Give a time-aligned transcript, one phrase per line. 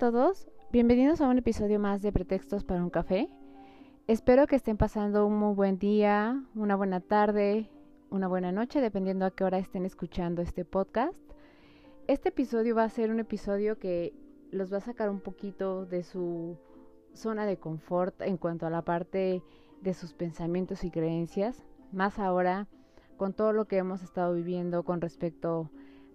[0.00, 3.28] Todos, bienvenidos a un episodio más de Pretextos para un café.
[4.06, 7.68] Espero que estén pasando un muy buen día, una buena tarde,
[8.08, 11.18] una buena noche, dependiendo a qué hora estén escuchando este podcast.
[12.06, 14.14] Este episodio va a ser un episodio que
[14.50, 16.56] los va a sacar un poquito de su
[17.12, 19.42] zona de confort en cuanto a la parte
[19.82, 22.68] de sus pensamientos y creencias, más ahora
[23.18, 25.70] con todo lo que hemos estado viviendo con respecto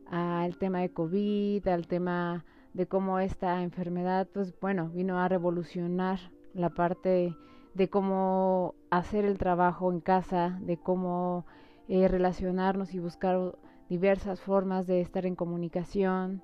[0.08, 6.20] al tema de COVID, al tema de cómo esta enfermedad, pues bueno, vino a revolucionar
[6.54, 7.34] la parte
[7.74, 11.46] de cómo hacer el trabajo en casa, de cómo
[11.88, 16.42] eh, relacionarnos y buscar diversas formas de estar en comunicación,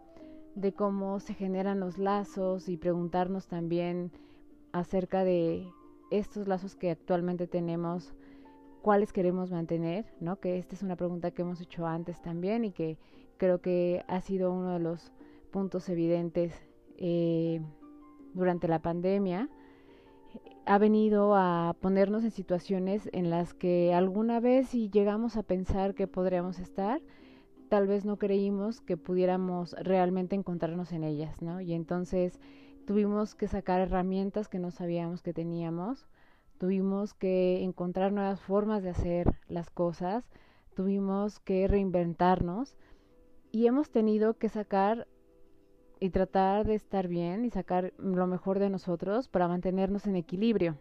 [0.55, 4.13] de cómo se generan los lazos y preguntarnos también
[4.71, 5.67] acerca de
[6.11, 8.13] estos lazos que actualmente tenemos,
[8.81, 10.39] cuáles queremos mantener, ¿no?
[10.39, 12.97] Que esta es una pregunta que hemos hecho antes también y que
[13.35, 15.11] creo que ha sido uno de los
[15.51, 16.53] puntos evidentes
[16.97, 17.61] eh,
[18.33, 19.49] durante la pandemia
[20.65, 25.95] ha venido a ponernos en situaciones en las que alguna vez si llegamos a pensar
[25.95, 27.01] que podríamos estar,
[27.69, 31.61] tal vez no creímos que pudiéramos realmente encontrarnos en ellas, ¿no?
[31.61, 32.39] Y entonces
[32.85, 36.07] tuvimos que sacar herramientas que no sabíamos que teníamos,
[36.57, 40.29] tuvimos que encontrar nuevas formas de hacer las cosas,
[40.75, 42.77] tuvimos que reinventarnos
[43.51, 45.07] y hemos tenido que sacar
[46.01, 50.75] y tratar de estar bien y sacar lo mejor de nosotros para mantenernos en equilibrio.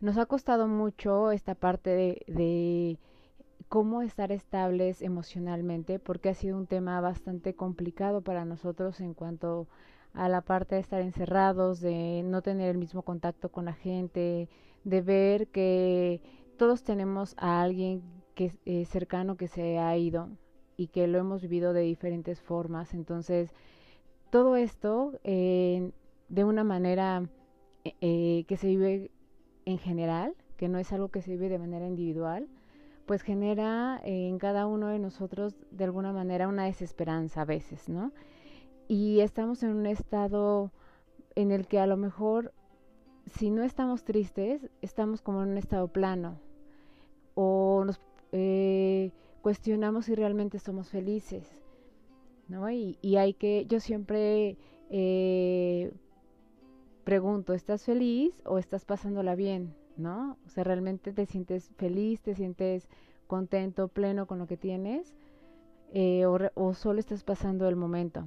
[0.00, 2.98] Nos ha costado mucho esta parte de,
[3.68, 9.68] cómo estar estables emocionalmente porque ha sido un tema bastante complicado para nosotros en cuanto
[10.14, 14.48] a la parte de estar encerrados, de no tener el mismo contacto con la gente,
[14.84, 16.22] de ver que
[16.56, 18.02] todos tenemos a alguien
[18.34, 20.30] que es cercano que se ha ido
[20.76, 22.94] y que lo hemos vivido de diferentes formas.
[22.94, 23.50] Entonces,
[24.30, 25.90] todo esto eh,
[26.28, 27.28] de una manera
[27.84, 29.10] eh, eh, que se vive
[29.64, 32.48] en general, que no es algo que se vive de manera individual,
[33.06, 38.12] pues genera en cada uno de nosotros de alguna manera una desesperanza a veces, ¿no?
[38.88, 40.72] Y estamos en un estado
[41.36, 42.52] en el que a lo mejor,
[43.26, 46.40] si no estamos tristes, estamos como en un estado plano,
[47.34, 48.00] o nos
[49.40, 51.65] cuestionamos si realmente somos felices
[52.48, 52.70] ¿no?
[52.70, 54.56] Y, y hay que, yo siempre
[54.90, 55.92] eh,
[57.04, 59.74] pregunto, ¿estás feliz o estás pasándola bien?
[59.96, 60.36] ¿No?
[60.46, 62.88] O sea, ¿realmente te sientes feliz, te sientes
[63.26, 65.14] contento, pleno con lo que tienes?
[65.92, 68.24] Eh, o, o solo estás pasando el momento.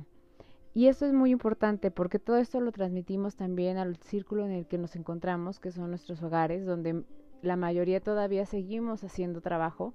[0.74, 4.66] Y eso es muy importante porque todo esto lo transmitimos también al círculo en el
[4.66, 7.04] que nos encontramos, que son nuestros hogares, donde
[7.42, 9.94] la mayoría todavía seguimos haciendo trabajo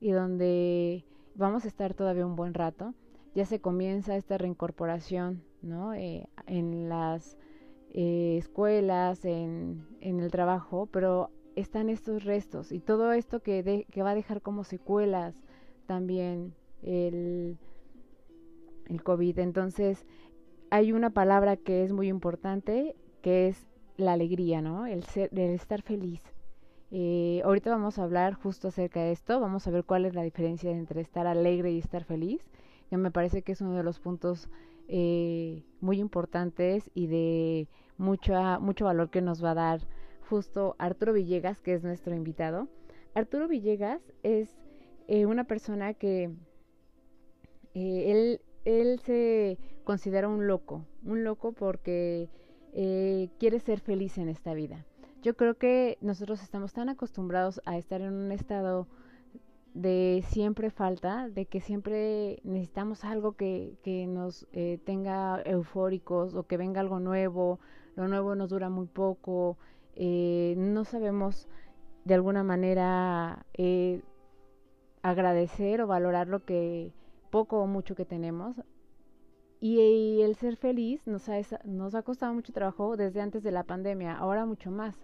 [0.00, 1.04] y donde
[1.34, 2.94] vamos a estar todavía un buen rato
[3.34, 5.94] ya se comienza esta reincorporación ¿no?
[5.94, 7.36] Eh, en las
[7.92, 14.02] eh, escuelas, en, en, el trabajo, pero están estos restos y todo esto que, que
[14.02, 15.34] va a dejar como secuelas
[15.86, 17.58] también el,
[18.86, 19.38] el COVID.
[19.40, 20.06] Entonces,
[20.70, 23.66] hay una palabra que es muy importante, que es
[23.96, 24.86] la alegría, ¿no?
[24.86, 26.22] El, ser, el estar feliz.
[26.92, 30.22] Eh, ahorita vamos a hablar justo acerca de esto, vamos a ver cuál es la
[30.22, 32.49] diferencia entre estar alegre y estar feliz
[32.90, 34.48] que me parece que es uno de los puntos
[34.88, 39.80] eh, muy importantes y de mucha, mucho valor que nos va a dar
[40.28, 42.66] justo Arturo Villegas, que es nuestro invitado.
[43.14, 44.50] Arturo Villegas es
[45.06, 46.32] eh, una persona que
[47.74, 52.28] eh, él, él se considera un loco, un loco porque
[52.72, 54.86] quiere ser feliz en esta vida.
[55.22, 58.86] Yo creo que nosotros estamos tan acostumbrados a estar en un estado
[59.74, 66.44] de siempre falta, de que siempre necesitamos algo que, que nos eh, tenga eufóricos o
[66.44, 67.60] que venga algo nuevo,
[67.96, 69.58] lo nuevo nos dura muy poco,
[69.94, 71.48] eh, no sabemos
[72.04, 74.02] de alguna manera eh,
[75.02, 76.92] agradecer o valorar lo que
[77.30, 78.56] poco o mucho que tenemos.
[79.62, 83.64] Y, el ser feliz nos ha, nos ha costado mucho trabajo desde antes de la
[83.64, 84.96] pandemia, ahora mucho más,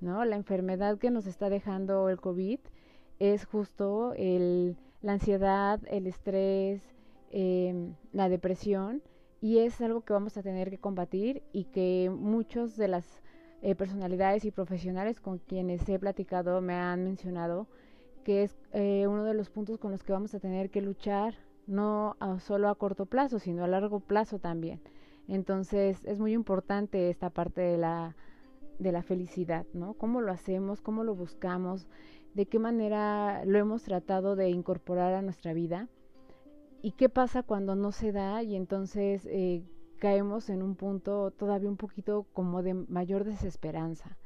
[0.00, 0.22] ¿no?
[0.26, 2.60] La enfermedad que nos está dejando el COVID
[3.18, 6.82] es justo el, la ansiedad, el estrés,
[7.30, 9.02] em, la depresión
[9.40, 13.22] y es algo que vamos a tener que combatir y que muchos de las
[13.62, 17.66] eh, personalidades y profesionales con quienes he platicado me han mencionado
[18.24, 21.34] que es eh, uno de los puntos con los que vamos a tener que luchar
[21.66, 24.80] no solo a corto plazo, sino a largo plazo también.
[25.28, 28.16] Entonces es muy importante esta parte de la,
[28.78, 29.94] de la felicidad, ¿no?
[29.94, 30.80] ¿Cómo lo hacemos?
[30.80, 31.86] ¿Cómo lo buscamos?
[32.36, 35.88] ¿De qué manera lo hemos tratado de incorporar a nuestra vida?
[36.82, 39.62] ¿Y qué pasa cuando no se da y entonces eh,
[39.98, 44.18] caemos en un punto todavía un poquito como de mayor desesperanza?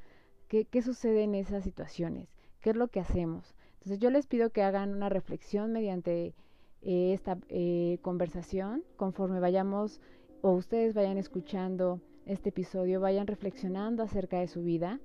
[0.49, 2.35] ¿Qué, ¿Qué sucede en esas situaciones?
[2.61, 3.55] ¿Qué es lo que hacemos?
[3.75, 6.35] Entonces yo les pido que hagan una reflexión mediante
[6.83, 10.01] eh, esta eh, conversación conforme vayamos
[10.43, 14.99] o ustedes vayan escuchando este episodio, vayan reflexionando acerca de su vida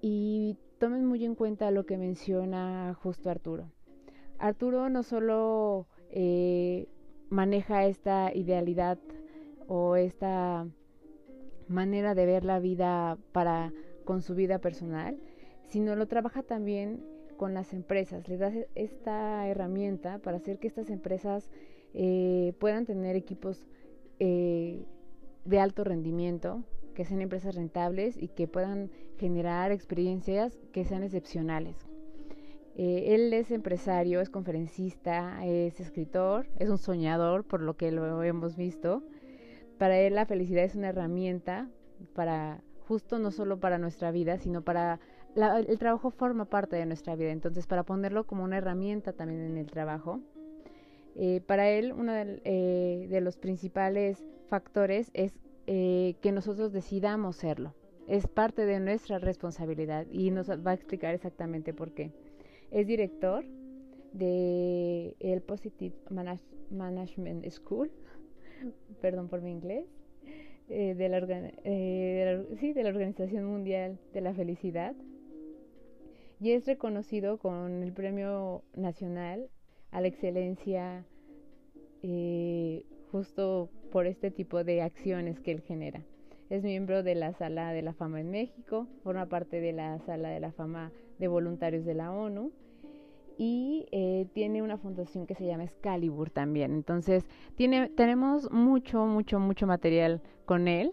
[0.00, 3.70] y tomen muy en cuenta lo que menciona justo Arturo.
[4.38, 6.88] Arturo no solo eh,
[7.30, 8.98] maneja esta idealidad
[9.68, 10.66] o esta
[11.68, 13.72] manera de ver la vida para
[14.04, 15.18] con su vida personal,
[15.64, 17.04] sino lo trabaja también
[17.36, 21.50] con las empresas, les das e-, esta herramienta para hacer que estas empresas
[21.92, 23.68] eh, puedan tener equipos
[24.18, 24.86] eh,
[25.44, 26.62] de alto rendimiento,
[26.96, 31.76] que sean empresas rentables y que puedan generar experiencias que sean excepcionales.
[32.74, 38.22] Eh, él es empresario, es conferencista, es escritor, es un soñador, por lo que lo
[38.22, 39.02] hemos visto.
[39.78, 41.68] Para él la felicidad es una herramienta
[42.14, 44.98] para justo no solo para nuestra vida, sino para
[45.36, 49.58] el trabajo forma parte de nuestra vida, entonces para ponerlo como una herramienta también en
[49.58, 50.20] el trabajo.
[51.14, 55.32] Eh, para él uno eh, de, los principales factores es
[55.66, 57.74] eh, que nosotros decidamos serlo.
[58.06, 62.12] Es parte de nuestra responsabilidad y nos va a explicar exactamente por qué.
[62.70, 63.44] Es director
[64.12, 65.94] de el Positive
[66.70, 67.90] Management School,
[69.00, 69.86] perdón por mi inglés,
[70.68, 71.20] de, la,
[72.56, 74.96] sí, de la Organización Mundial de la Felicidad
[76.40, 79.48] y es reconocido con el Premio Nacional
[79.90, 81.06] a la Excelencia
[82.02, 86.02] eh, justo por este tipo de acciones que él genera.
[86.48, 90.28] Es miembro de la Sala de la Fama en México, forma parte de la Sala
[90.28, 92.52] de la Fama de Voluntarios de la ONU
[93.38, 96.72] y eh, tiene una fundación que se llama Excalibur también.
[96.72, 97.26] Entonces,
[97.56, 100.92] tiene, tenemos mucho, mucho, mucho material con él,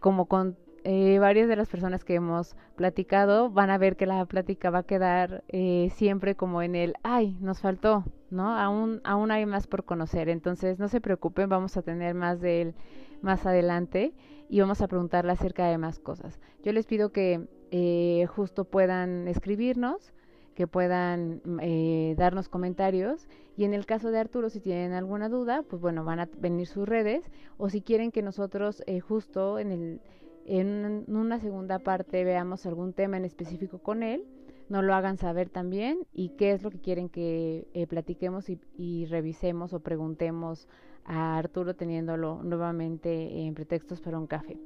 [0.00, 4.24] como con eh, varias de las personas que hemos platicado van a ver que la
[4.26, 8.56] plática va a quedar eh, siempre como en el, ay, nos faltó, ¿no?
[8.56, 12.62] Aún, aún hay más por conocer, entonces no se preocupen, vamos a tener más de
[12.62, 12.74] él
[13.22, 14.12] más adelante
[14.48, 16.38] y vamos a preguntarle acerca de más cosas.
[16.62, 20.12] Yo les pido que eh, justo puedan escribirnos,
[20.54, 23.26] que puedan eh, darnos comentarios
[23.56, 26.68] y en el caso de Arturo si tienen alguna duda pues bueno van a venir
[26.68, 27.24] sus redes
[27.56, 30.00] o si quieren que nosotros eh, justo en el
[30.46, 34.24] en una segunda parte veamos algún tema en específico con él,
[34.68, 39.06] nos lo hagan saber también y qué es lo que quieren que eh, platiquemos y,
[39.06, 40.68] revisemos o preguntemos
[41.04, 44.58] a Arturo teniéndolo nuevamente en pretextos para un café.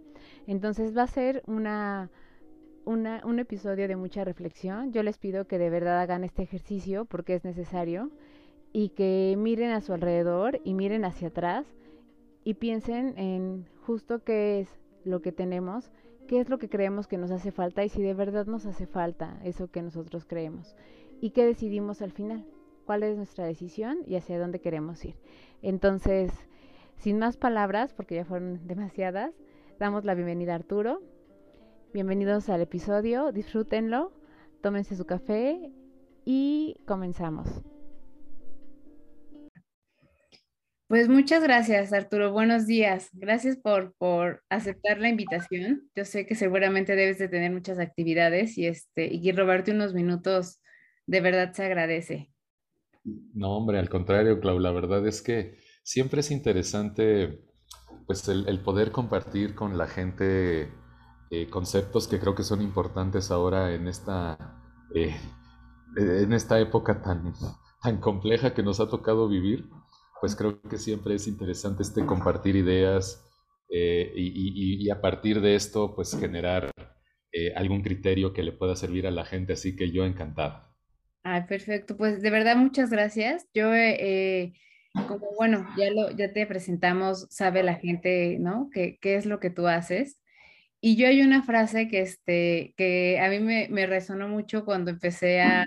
[0.46, 2.10] Entonces va a ser una,
[2.84, 4.92] una, un episodio de mucha reflexión.
[4.92, 8.10] Yo les pido que de verdad hagan este ejercicio porque es necesario
[8.72, 11.66] y que miren a su alrededor y miren hacia atrás
[12.44, 14.68] y piensen en justo qué es
[15.04, 15.90] lo que tenemos,
[16.26, 18.86] qué es lo que creemos que nos hace falta y si de verdad nos hace
[18.86, 20.76] falta eso que nosotros creemos
[21.20, 22.44] y qué decidimos al final,
[22.84, 25.16] cuál es nuestra decisión y hacia dónde queremos ir.
[25.62, 26.32] Entonces,
[26.96, 29.34] sin más palabras, porque ya fueron demasiadas,
[29.78, 31.00] damos la bienvenida a Arturo.
[31.92, 34.12] Bienvenidos al episodio, disfrútenlo,
[34.60, 35.72] tómense su café
[36.24, 37.62] y comenzamos.
[40.88, 42.32] Pues muchas gracias, Arturo.
[42.32, 43.10] Buenos días.
[43.12, 45.90] Gracias por, por aceptar la invitación.
[45.94, 50.62] Yo sé que seguramente debes de tener muchas actividades y, este, y robarte unos minutos
[51.06, 52.32] de verdad se agradece.
[53.04, 57.38] No, hombre, al contrario, Clau, la verdad es que siempre es interesante
[58.06, 60.72] pues el, poder compartir con la gente
[61.30, 64.58] eh, conceptos que creo que son importantes ahora en esta,
[64.94, 65.14] eh,
[65.98, 67.34] en esta época tan,
[67.82, 69.68] tan compleja que nos ha tocado vivir
[70.20, 73.24] pues creo que siempre es interesante este compartir ideas
[73.70, 76.70] eh, y, a partir de esto, pues generar
[77.32, 79.52] eh, algún criterio que le pueda servir a la gente.
[79.52, 80.64] Así que yo encantado.
[81.22, 81.96] Ay, perfecto.
[81.96, 83.46] Pues de verdad, muchas gracias.
[83.52, 84.54] Yo, eh,
[85.06, 88.70] como bueno, ya, lo, ya te presentamos, sabe la gente, ¿no?
[88.72, 90.20] ¿Qué, qué es lo que tú haces?
[90.80, 94.90] Y yo hay una frase que, este, que a mí me, me resonó mucho cuando
[94.90, 95.66] empecé a,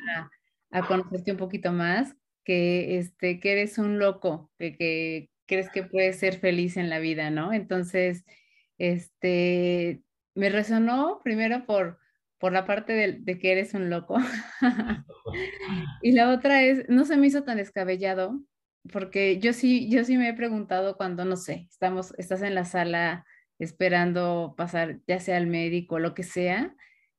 [0.71, 2.15] a conocerte un poquito más,
[2.51, 7.29] que, este, que eres un loco, que, crees que puedes ser feliz en la vida,
[7.29, 7.53] ¿no?
[7.53, 8.25] Entonces,
[8.77, 10.01] este,
[10.35, 11.97] me resonó primero por,
[12.39, 14.17] por la parte de, que eres un loco.
[16.01, 18.41] y la otra es, no se me hizo tan descabellado,
[18.91, 22.65] porque yo sí, yo sí me he preguntado cuando, no sé, estamos, estás en la
[22.65, 23.25] sala
[23.59, 26.75] esperando pasar, ya sea al médico o lo que sea,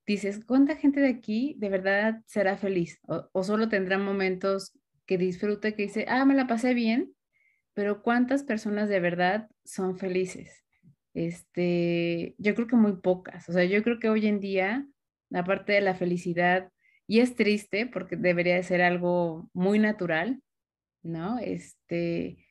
[0.07, 3.01] dices, ¿cuánta gente de aquí de verdad será feliz?
[3.07, 4.75] O, solo tendrá momentos
[5.07, 7.15] que disfrute, que dice, ah, me la pasé bien,
[7.75, 10.65] pero ¿cuántas personas de verdad son felices?
[11.15, 13.49] Este, yo creo que muy pocas.
[13.49, 14.87] O sea, yo creo que hoy en día,
[15.33, 16.71] aparte de la felicidad,
[17.07, 20.41] y es triste porque debería de ser algo muy natural,
[21.03, 21.39] ¿no?
[21.39, 22.47] Este,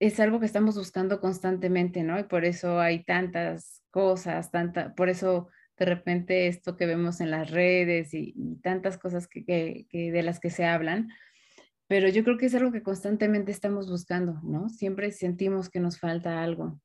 [0.00, 2.18] es algo que estamos buscando constantemente, ¿no?
[2.18, 5.48] Y por eso hay tantas cosas, tanta, por eso
[5.78, 10.50] de repente esto que vemos en las redes y, tantas cosas que, de las que
[10.50, 11.08] se hablan,
[11.90, 14.68] pero yo creo que es algo que constantemente estamos buscando, ¿no?
[14.68, 16.80] Siempre sentimos que nos falta algo.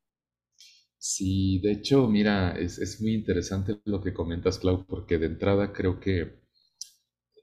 [0.98, 6.00] Sí, de hecho, mira, es, muy interesante lo que comentas, Clau, porque de entrada creo
[6.00, 6.42] que,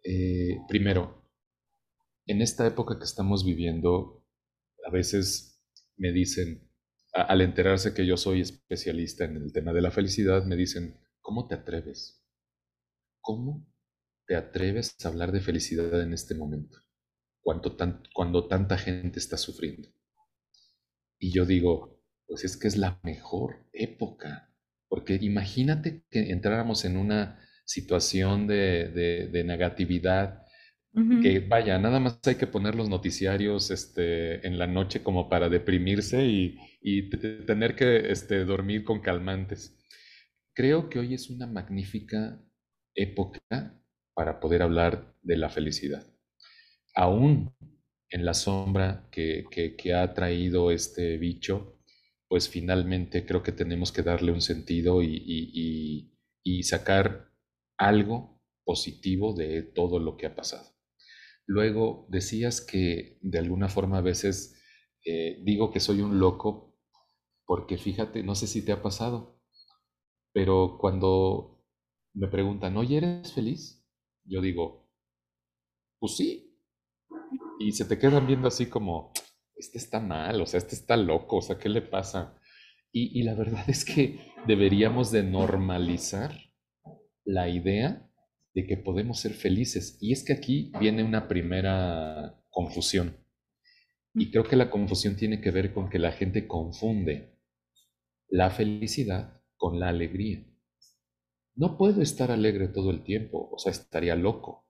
[0.02, 1.30] eh, primero,
[2.26, 4.26] en esta época que estamos viviendo,
[4.84, 5.62] a veces
[5.96, 6.68] me dicen,
[7.12, 11.46] al enterarse que yo soy especialista en el tema de la felicidad, me dicen, ¿Cómo
[11.46, 12.20] te atreves?
[13.20, 13.64] ¿Cómo
[14.26, 16.78] te atreves a hablar de felicidad en este momento?
[17.42, 17.76] Cuando,
[18.14, 19.88] cuando tanta gente está sufriendo.
[21.18, 24.54] Y yo digo, pues es que es la mejor época.
[24.88, 30.42] Porque imagínate que entráramos en una situación de, negatividad,
[31.22, 35.48] que vaya, nada más hay que poner los noticiarios este, en la noche como para
[35.48, 37.10] deprimirse y,
[37.46, 39.78] tener que este, dormir con calmantes.
[40.54, 42.42] Creo que hoy es una magnífica
[42.94, 43.40] época
[44.14, 46.11] para poder hablar de la felicidad.
[46.94, 47.54] Aún
[48.10, 49.46] en la sombra que,
[49.94, 51.78] ha traído este bicho,
[52.28, 56.08] pues finalmente creo que tenemos que darle un sentido y,
[56.62, 57.30] sacar
[57.76, 60.76] algo positivo de todo lo que ha pasado.
[61.46, 64.54] Luego decías que de alguna forma a veces
[65.04, 66.78] eh, digo que soy un loco
[67.44, 69.42] porque fíjate, no sé si te ha pasado,
[70.32, 71.62] pero cuando
[72.14, 73.84] me preguntan, oye, ¿eres feliz?
[74.24, 74.88] Yo digo,
[75.98, 76.51] pues sí.
[77.58, 79.12] Y se te quedan viendo así como,
[79.56, 82.36] este está mal, o sea, este está loco, o sea, ¿qué le pasa?
[82.94, 86.36] Y, la verdad es que deberíamos de normalizar
[87.24, 88.06] la idea
[88.54, 89.96] de que podemos ser felices.
[90.00, 93.16] Y es que aquí viene una primera confusión.
[94.14, 97.38] Y creo que la confusión tiene que ver con que la gente confunde
[98.28, 100.44] la felicidad con la alegría.
[101.54, 104.61] No puedo estar alegre todo el tiempo, o sea, estaría loco.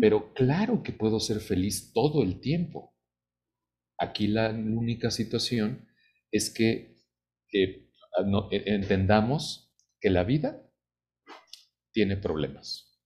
[0.00, 2.94] Pero claro que puedo ser feliz todo el tiempo.
[3.98, 5.88] Aquí la única situación
[6.30, 6.96] es que,
[8.16, 10.62] ah, e, entendamos que la vida
[11.92, 13.00] tiene problemas.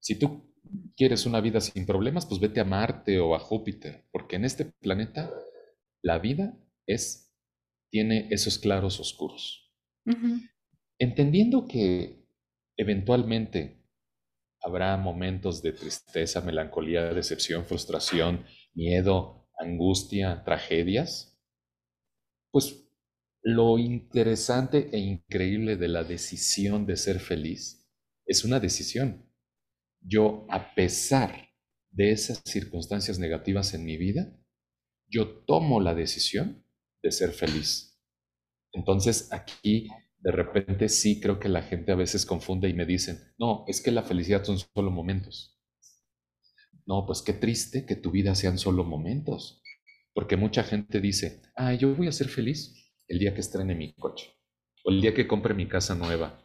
[0.00, 0.52] Si tú
[0.96, 4.64] quieres una vida sin problemas, pues vete a Marte o a Júpiter, porque en este
[4.64, 5.30] planeta
[6.02, 7.32] la vida es
[7.90, 9.70] tiene esos claros oscuros.
[10.98, 12.26] Entendiendo que
[12.78, 13.81] eventualmente
[14.62, 21.38] habrá momentos de tristeza, melancolía, decepción, frustración, miedo, angustia, tragedias,
[22.50, 22.88] pues
[23.42, 27.82] lo interesante e increíble de la decisión de ser feliz
[28.26, 29.28] es una decisión.
[30.00, 31.50] Yo, a pesar
[31.90, 34.32] de esas circunstancias negativas en mi vida,
[35.08, 36.64] yo tomo la decisión
[37.02, 38.00] de ser feliz.
[38.72, 39.88] Entonces aquí
[40.22, 43.80] de repente sí creo que la gente a veces confunde y me dicen, no, es
[43.80, 45.60] que la felicidad son solo momentos.
[46.86, 49.62] No, pues qué triste que tu vida sean solo momentos.
[50.14, 53.94] Porque mucha gente dice, ah, yo voy a ser feliz el día que estrene mi
[53.94, 54.30] coche,
[54.84, 56.38] o el día que compre mi casa nueva,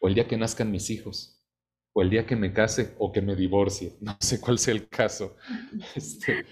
[0.00, 1.42] o el día que nazcan mis hijos,
[1.92, 3.96] o el día que me case o que me divorcie.
[4.00, 5.36] No sé cuál sea el caso.
[5.96, 6.44] Este,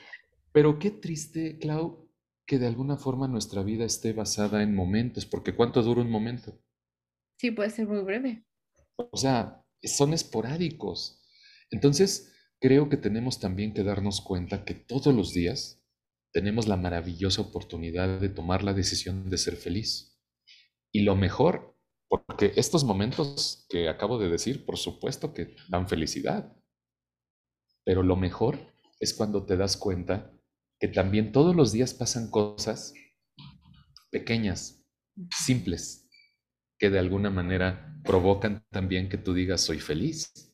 [0.50, 2.10] pero qué triste, Clau,
[2.44, 6.58] que de alguna forma nuestra vida esté basada en momentos, porque ¿cuánto dura un momento?
[7.42, 8.46] Sí, puede ser muy breve.
[8.96, 11.20] O sea, son esporádicos.
[11.72, 15.84] Entonces, creo que tenemos también que darnos cuenta que todos los días
[16.32, 20.16] tenemos la maravillosa oportunidad de tomar la decisión de ser feliz.
[20.92, 21.76] Y lo mejor,
[22.08, 26.56] porque estos momentos que acabo de decir, por supuesto que dan felicidad,
[27.84, 30.32] pero lo mejor es cuando te das cuenta
[30.78, 32.94] que también todos los días pasan cosas
[34.12, 34.87] pequeñas,
[35.44, 36.01] simples,
[36.82, 40.52] que de alguna manera provocan también que tú digas, soy feliz.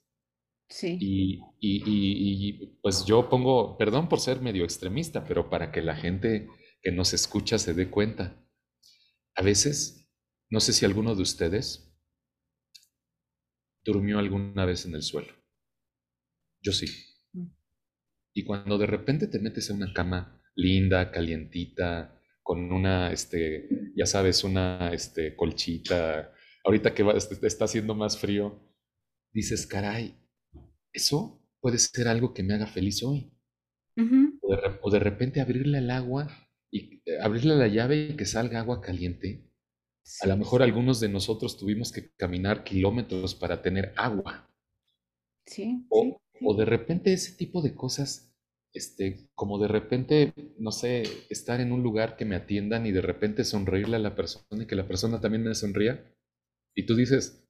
[0.68, 0.98] Sí.
[1.00, 5.96] Y, y, y, pues yo pongo, perdón por ser medio extremista, pero para que la
[5.96, 6.46] gente
[6.82, 8.46] que nos escucha se dé cuenta.
[9.36, 10.06] A veces,
[10.50, 11.98] no sé si alguno de ustedes
[13.82, 15.32] durmió alguna vez en el suelo.
[16.60, 16.88] Yo sí.
[17.32, 17.46] Mm.
[18.34, 22.17] Y cuando de repente te metes en una cama linda, calientita,
[22.48, 26.32] con una, este, ya sabes, una este, colchita,
[26.64, 28.58] ahorita que este, está haciendo más frío,
[29.34, 30.18] dices, caray,
[30.90, 33.30] eso puede ser algo que me haga feliz hoy.
[34.00, 36.26] o, de, repente abrirle el agua
[36.70, 39.46] y eh, abrirle la llave y que salga agua caliente.
[40.22, 44.50] A lo mejor algunos de nosotros tuvimos que caminar kilómetros para tener agua.
[45.44, 45.84] Sí.
[45.90, 48.27] O, o de repente ese tipo de cosas,
[48.72, 53.00] este, como de repente, no sé, estar en un lugar que me atiendan y de
[53.00, 56.14] repente sonreírle a la persona y que la persona también me sonría.
[56.74, 57.48] Y tú dices,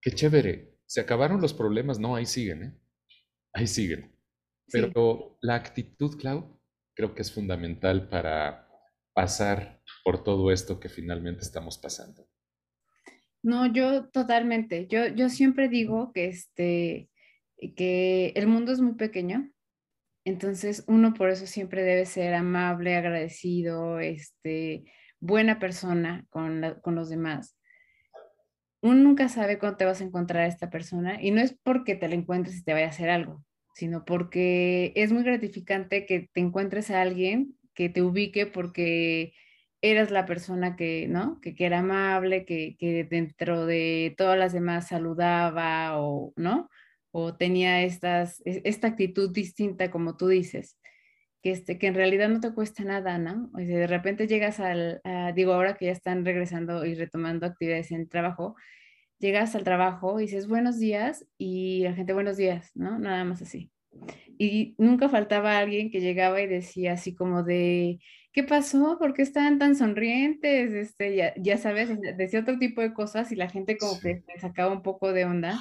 [0.00, 2.80] qué chévere, se acabaron los problemas, no, ahí siguen, ¿eh?
[3.52, 4.14] Ahí siguen.
[4.70, 6.60] Pero la actitud, Clau,
[6.94, 8.68] creo que es fundamental para
[9.14, 12.28] pasar por todo esto que finalmente estamos pasando.
[13.42, 14.86] No, yo totalmente.
[14.88, 17.10] Yo, yo siempre digo que, este,
[17.76, 19.52] que el mundo es muy pequeño,
[20.26, 24.84] entonces uno por eso siempre debe ser amable, agradecido, este,
[25.20, 27.56] buena persona con, con los demás
[28.86, 31.96] uno nunca sabe cuándo te vas a encontrar a esta persona y no es porque
[31.96, 36.28] te la encuentres y te vaya a hacer algo, sino porque es muy gratificante que
[36.32, 39.34] te encuentres a alguien que te ubique porque
[39.82, 41.40] eras la persona que, ¿no?
[41.40, 46.70] Que, que era amable, que, que, dentro de todas las demás saludaba o, ¿no?
[47.18, 50.78] O tenía estas, e, esta actitud distinta como tú dices
[51.42, 53.50] que, este, que en realidad no te cuesta nada, ¿no?
[53.54, 55.00] O sea, de repente llegas al,
[55.34, 58.54] digo, ahora que ya están regresando y retomando actividades en trabajo,
[59.18, 62.98] llegas al trabajo y dices buenos días y la gente buenos días, ¿no?
[62.98, 63.70] Nada más así.
[64.38, 67.98] Y nunca faltaba alguien que llegaba y decía así como de,
[68.32, 68.98] ¿qué pasó?
[68.98, 70.74] ¿Por qué están tan sonrientes?
[70.74, 71.88] Este, ya, ya sabes,
[72.18, 75.24] decía otro tipo de cosas y la gente como que se sacaba un poco de
[75.24, 75.58] onda.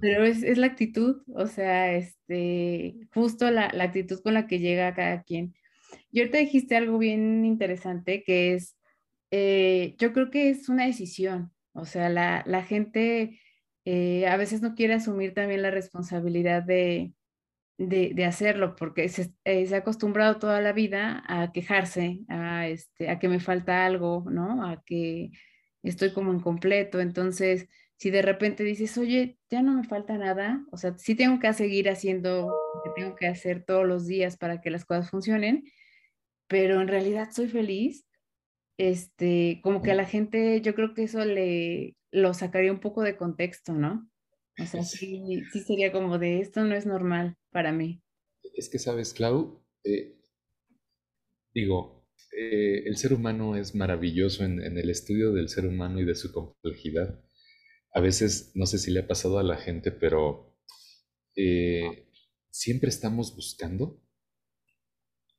[0.00, 4.58] Pero es, es, la actitud, o sea, este, justo la, la, actitud con la que
[4.58, 5.54] llega cada quien.
[6.10, 8.76] Y ahorita dijiste algo bien interesante que es,
[9.30, 13.40] eh, yo creo que es una decisión, o sea, la, la gente
[13.84, 17.14] eh, a veces no quiere asumir también la responsabilidad de,
[17.78, 23.10] de, hacerlo porque se, eh, se, ha acostumbrado toda la vida a quejarse, a, este,
[23.10, 24.66] a que me falta algo, ¿no?
[24.66, 25.30] A que
[25.82, 27.00] estoy como incompleto.
[27.00, 31.38] Entonces, si de repente dices, oye, ya no me falta nada, o sea, sí tengo
[31.38, 35.10] que seguir haciendo lo que tengo que hacer todos los días para que las cosas
[35.10, 35.64] funcionen,
[36.48, 38.04] pero en realidad soy feliz,
[38.78, 43.02] este, como que a la gente yo creo que eso le lo sacaría un poco
[43.02, 44.08] de contexto, ¿no?
[44.60, 48.02] O sea, sí, sí sería como de esto no es normal para mí.
[48.54, 50.16] Es que sabes, Clau, eh,
[51.52, 56.04] digo, eh, el ser humano es maravilloso en, en el estudio del ser humano y
[56.04, 57.23] de su complejidad
[57.94, 60.58] a veces, no sé si le ha pasado a la gente, pero
[61.36, 62.08] eh,
[62.50, 64.02] siempre estamos buscando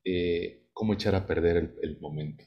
[0.06, 2.46] eh, cómo echar a perder el, momento.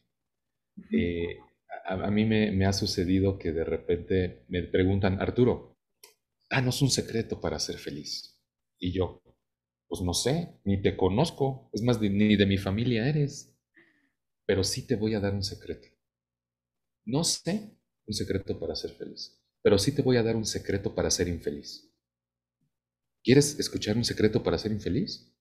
[0.92, 1.37] Eh,
[1.85, 5.77] a, mí me, ha sucedido que de repente me preguntan, Arturo,
[6.49, 8.40] danos un secreto para ser feliz.
[8.79, 9.23] Y yo,
[9.88, 13.55] pues no sé, ni te conozco, es más, ni de mi familia eres,
[14.47, 15.88] pero sí te voy a dar un secreto.
[17.05, 20.94] No sé un secreto para ser feliz pero sí te voy a dar un secreto
[20.94, 21.94] para ser infeliz.
[23.22, 25.37] ¿Quieres escuchar un secreto para ser infeliz?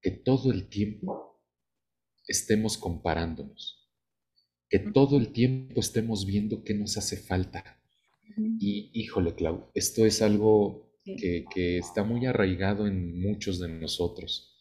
[0.00, 1.44] Que todo el tiempo
[2.26, 3.92] estemos comparándonos,
[4.70, 7.78] que todo el tiempo estemos viendo qué nos hace falta.
[8.58, 14.56] Y híjole, Clau, esto es algo que, está muy arraigado en muchos de nosotros.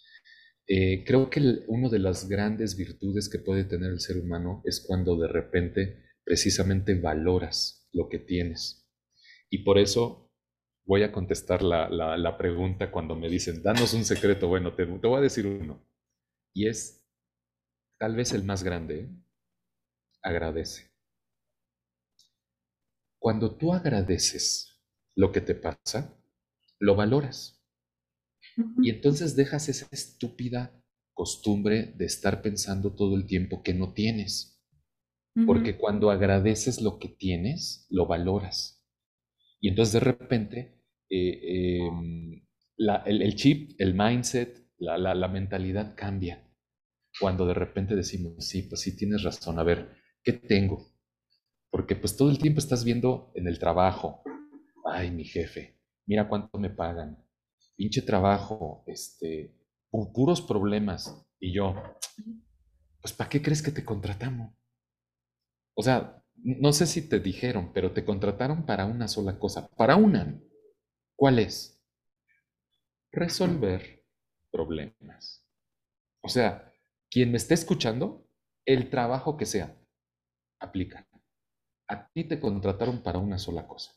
[0.67, 4.81] Eh, creo que una de las grandes virtudes que puede tener el ser humano es
[4.85, 8.80] cuando de repente precisamente valoras lo que tienes.
[9.51, 10.31] Y por eso
[10.85, 14.47] voy a contestar la, pregunta cuando me dicen, danos un secreto.
[14.47, 15.85] Bueno, te, voy a decir uno.
[16.53, 17.05] Y es
[17.99, 19.01] tal vez el más grande.
[19.01, 19.09] ¿eh?
[20.23, 20.89] Agradece.
[23.19, 24.81] Cuando tú agradeces
[25.15, 26.17] lo que te pasa,
[26.79, 27.61] lo valoras.
[28.81, 30.81] Y entonces dejas esa estúpida
[31.13, 34.63] costumbre de estar pensando todo el tiempo que no tienes.
[35.45, 38.80] Porque cuando agradeces lo que tienes, lo valoras.
[39.61, 42.41] Y entonces de repente eh, em,
[42.77, 46.43] el, chip, el mindset, la, la, mentalidad cambia.
[47.19, 49.91] Cuando de repente decimos, sí, pues sí tienes razón, a ver,
[50.23, 50.87] ¿qué tengo?
[51.69, 54.23] Porque pues todo el tiempo estás viendo en el trabajo,
[54.85, 57.23] ay, mi jefe, mira cuánto me pagan,
[57.75, 59.53] pinche trabajo, este,
[60.13, 61.27] puros problemas.
[61.39, 61.75] Y yo,
[63.01, 64.53] pues ¿para qué crees que te contratamos?
[65.75, 69.95] O sea, no sé si te dijeron, pero te contrataron para una sola cosa, para
[69.95, 70.39] una.
[71.15, 71.79] ¿Cuál es?
[73.11, 74.03] Resolver
[74.51, 75.45] problemas.
[76.21, 76.73] O sea,
[77.09, 78.27] quien me esté escuchando,
[78.65, 79.77] el trabajo que sea,
[80.59, 81.07] aplica.
[81.87, 83.91] A ti te contrataron para una sola cosa,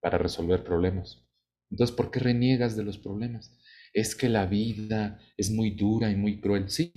[0.00, 1.24] para resolver problemas.
[1.70, 3.58] Entonces, ¿por qué reniegas de los problemas?
[3.92, 6.70] Es que la vida es muy dura y muy cruel.
[6.70, 6.92] Sí,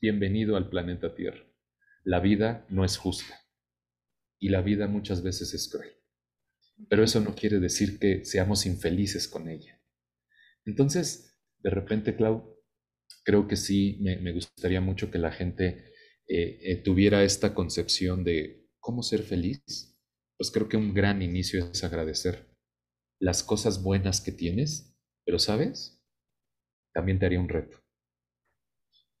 [0.00, 1.44] bienvenido al planeta Tierra.
[2.04, 3.41] La vida no es justa
[4.42, 5.92] y la vida muchas veces es cruel.
[6.88, 9.80] Pero eso no quiere decir que seamos infelices con ella.
[10.64, 12.60] Entonces, de repente, Clau,
[13.22, 15.92] creo que sí me, gustaría mucho que la gente
[16.26, 19.62] eh, eh, tuviera esta concepción de cómo ser feliz.
[20.36, 22.52] Pues creo que un gran inicio es agradecer
[23.20, 26.02] las cosas buenas que tienes, pero sabes,
[26.92, 27.78] también te haría un reto.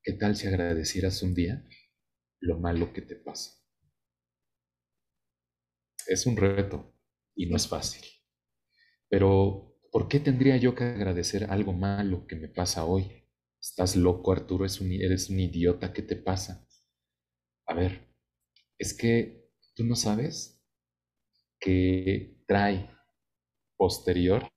[0.02, 1.64] ¿Qué tal si agradecieras un día
[2.40, 3.61] lo malo que te pasa?
[6.06, 6.94] Es un reto
[7.34, 8.02] y no es fácil.
[9.08, 13.28] Pero, ¿por qué tendría yo que agradecer algo malo que me pasa hoy?
[13.60, 16.66] Estás loco, Arturo, eres un, eres un idiota, ¿qué te pasa?
[17.66, 18.08] A ver,
[18.78, 20.60] es que tú no sabes
[21.60, 22.90] que trae
[23.76, 24.48] posterior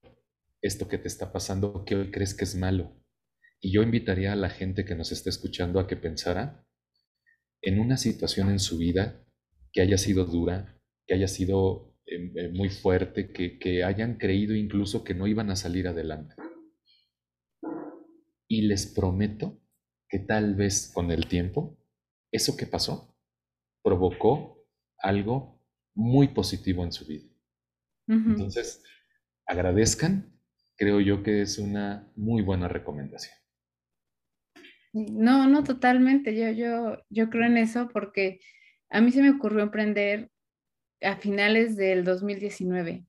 [0.62, 2.91] esto que te está pasando que hoy crees que es malo.
[3.62, 6.65] Y yo invitaría a la gente que nos está escuchando a que pensara
[7.62, 9.23] en una situación en su vida
[9.71, 10.75] que haya sido dura,
[11.06, 15.50] que haya sido eh, eh, muy fuerte, que, que hayan creído incluso que no iban
[15.50, 16.36] a salir adelante.
[18.48, 19.60] Y les prometo
[20.08, 21.78] que tal vez con el tiempo,
[22.32, 23.15] eso que pasó
[23.84, 24.65] provocó
[24.98, 25.62] algo
[25.94, 27.30] muy positivo en su vida.
[28.08, 28.84] Entonces,
[29.48, 30.39] agradezcan,
[30.76, 33.36] creo yo que es una muy buena recomendación.
[34.94, 36.36] No, no, totalmente.
[36.36, 38.39] Yo, yo, yo creo en eso porque
[38.89, 40.32] a mí se me ocurrió emprender
[41.06, 43.06] a finales del 2019.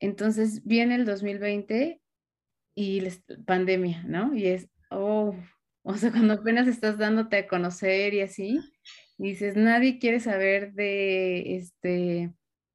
[0.00, 2.00] Entonces viene el 2020
[2.74, 3.10] y la
[3.46, 4.34] pandemia, ¿no?
[4.34, 5.34] Y es, oh,
[5.82, 8.60] o sea, cuando apenas estás dándote a conocer y así,
[9.16, 12.32] dices, nadie quiere saber de, este,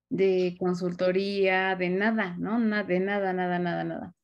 [0.10, 2.60] de consultoría, de nada, ¿no?
[2.86, 4.15] de nada, nada, nada, nada.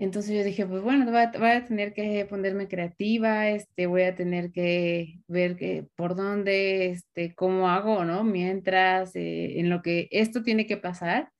[0.00, 4.50] Entonces yo dije, pues bueno, voy a, tener que ponerme creativa, este, voy a tener
[4.50, 8.24] que ver que, por dónde, este, cómo hago, ¿no?
[8.24, 11.30] Mientras, eh, en lo que esto tiene que pasar.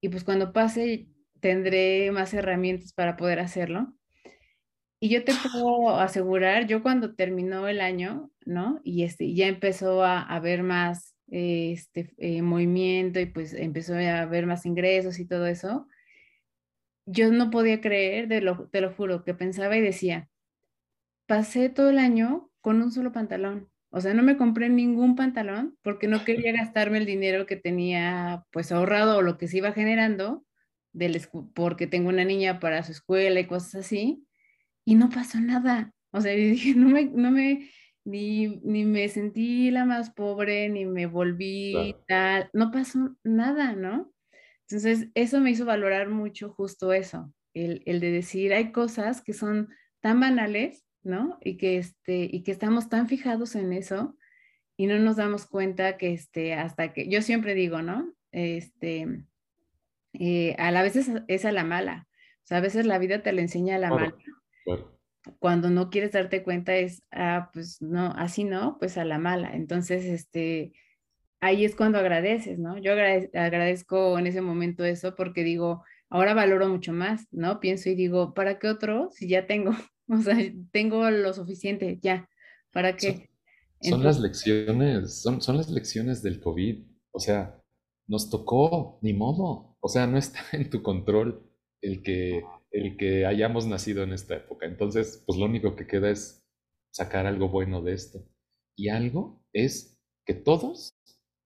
[0.00, 1.08] Y pues cuando pase,
[1.40, 3.92] tendré más herramientas para poder hacerlo.
[5.00, 8.80] Y yo te puedo asegurar, yo cuando terminó el año, ¿no?
[8.84, 14.46] Y este, ya empezó a haber más este, eh, movimiento y pues empezó a haber
[14.46, 15.86] más ingresos y todo eso
[17.10, 20.28] yo no podía creer, de lo, te lo juro, que pensaba y decía,
[21.26, 23.70] pasé todo el año con un solo pantalón.
[23.90, 28.44] O sea, no me compré ningún pantalón porque no quería gastarme el dinero que tenía
[28.50, 30.44] pues ahorrado o lo que se iba generando
[30.92, 31.18] del,
[31.54, 34.26] porque tengo una niña para su escuela y cosas así.
[34.84, 35.94] Y no pasó nada.
[36.10, 37.70] O sea, dije, no me, no me,
[38.04, 42.50] ni, ni me sentí la más pobre, ni me volví tal.
[42.52, 44.12] No pasó nada, ¿no?
[44.70, 49.70] Entonces, eso me hizo valorar mucho justo eso, el, de decir, hay cosas que son
[50.00, 51.38] tan banales, ¿no?
[51.40, 54.14] Y que, este, y que estamos tan fijados en eso
[54.76, 58.12] y no nos damos cuenta que este, hasta que, yo siempre digo, ¿no?
[58.30, 59.24] Este,
[60.12, 63.32] eh, a la vez es, a la mala, o sea, a veces la vida te
[63.32, 64.14] la enseña a la mala.
[65.38, 69.50] Cuando no quieres darte cuenta es, ah, pues no, así no, pues a la mala.
[69.54, 70.72] Entonces, este,
[71.40, 72.78] ahí es cuando agradeces, ¿no?
[72.78, 77.60] Yo agradezco en ese momento eso porque digo, ahora valoro mucho más, ¿no?
[77.60, 79.72] Pienso y digo, ¿para qué otro si ya tengo?
[80.10, 80.38] O sea,
[80.72, 82.30] tengo lo suficiente, ya,
[82.72, 83.28] ¿para qué?
[83.82, 87.60] Son, las lecciones, son, son las lecciones del COVID, o sea,
[88.06, 91.46] nos tocó, ni modo, o sea, no está en tu control
[91.82, 94.64] el que, el que hayamos nacido en esta época.
[94.64, 96.42] Entonces, pues lo único que queda es
[96.90, 98.26] sacar algo bueno de esto.
[98.76, 100.97] Y algo es que todos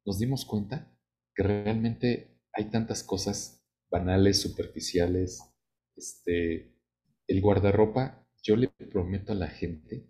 [0.04, 0.92] nos dimos cuenta
[1.34, 5.40] que realmente hay tantas cosas banales, superficiales.
[5.96, 6.74] Este,
[7.26, 10.08] el guardarropa, yo le prometo a la gente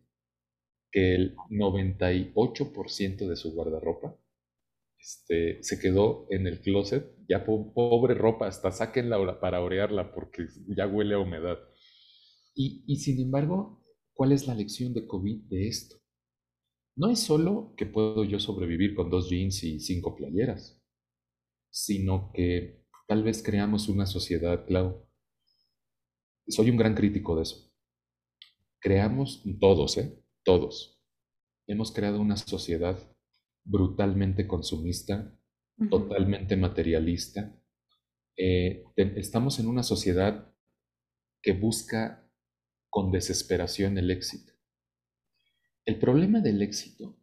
[0.91, 4.19] que el 98% de su guardarropa
[4.99, 10.87] este, se quedó en el closet, ya pobre ropa, hasta sáquenla para orearla porque ya
[10.87, 11.59] huele a humedad.
[12.55, 15.97] Y, y sin embargo, ¿cuál es la lección de COVID de esto?
[16.95, 20.79] No es solo que puedo yo sobrevivir con dos jeans y cinco playeras,
[21.71, 25.07] sino que tal vez creamos una sociedad, Clau.
[26.47, 27.73] Soy un gran crítico de eso.
[28.79, 30.19] Creamos todos, ¿eh?
[30.45, 30.99] Todos.
[31.69, 32.99] hemos creado una sociedad
[33.65, 35.33] brutalmente consumista,
[35.89, 37.57] totalmente materialista.
[38.37, 40.53] Eh, estamos en una sociedad
[41.41, 42.29] que busca
[42.91, 44.52] con desesperación el éxito.
[45.85, 47.19] El problema del éxito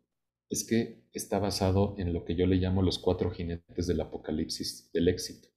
[0.49, 4.91] es que está basado en lo que yo le llamo los cuatro jinetes del apocalipsis
[4.91, 5.47] del éxito.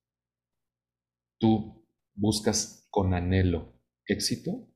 [1.38, 1.84] Tú
[2.14, 3.72] buscas con anhelo
[4.06, 4.68] éxito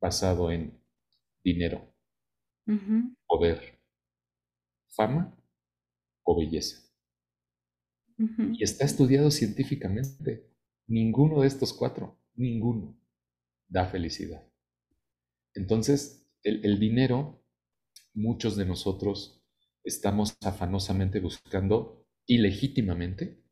[0.00, 0.80] basado en
[1.42, 1.92] dinero,
[3.26, 3.80] poder,
[4.88, 5.36] fama
[6.22, 6.84] o belleza.
[8.52, 10.50] Y está estudiado científicamente.
[10.86, 12.98] Ninguno de estos cuatro, ninguno,
[13.68, 14.42] da felicidad.
[15.54, 17.37] Entonces, el, el dinero,
[18.18, 19.40] muchos de nosotros
[19.84, 23.42] estamos afanosamente buscando ilegítimamente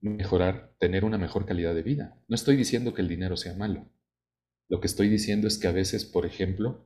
[0.00, 2.20] mejorar, tener una mejor calidad de vida.
[2.28, 3.90] No estoy diciendo que el dinero sea malo.
[4.68, 6.84] Lo que estoy diciendo es que a veces, por ejemplo,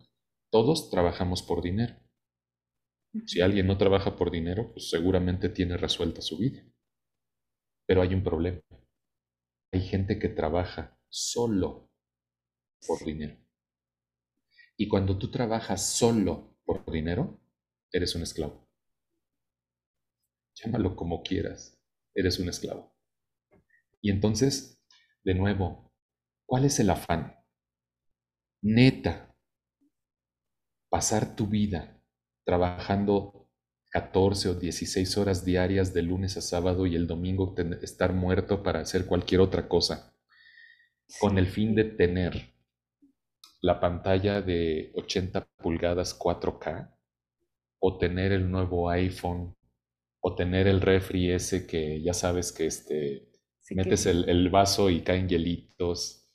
[0.52, 1.96] todos trabajamos por dinero.
[3.26, 6.62] Si alguien no trabaja por dinero, pues seguramente tiene resuelta su vida.
[7.86, 8.60] Pero hay un problema.
[9.72, 11.90] Hay gente que trabaja solo
[12.86, 13.36] por dinero.
[14.76, 17.40] Y cuando tú trabajas solo por dinero,
[17.92, 18.68] eres un esclavo.
[20.54, 21.78] Llámalo como quieras,
[22.14, 22.94] eres un esclavo.
[24.00, 24.80] Y entonces,
[25.24, 25.92] de nuevo,
[26.46, 27.36] ¿cuál es el afán?
[28.62, 29.34] Neta,
[30.88, 32.02] pasar tu vida
[32.44, 33.48] trabajando
[33.90, 38.80] 14 o 16 horas diarias de lunes a sábado y el domingo estar muerto para
[38.80, 40.16] hacer cualquier otra cosa,
[41.18, 42.49] con el fin de tener
[43.62, 46.96] la pantalla de 80 pulgadas 4K,
[47.80, 49.56] o tener el nuevo iPhone,
[50.22, 53.30] o tener el refri ese que ya sabes que este,
[53.70, 56.26] metes el, vaso y caen hielitos,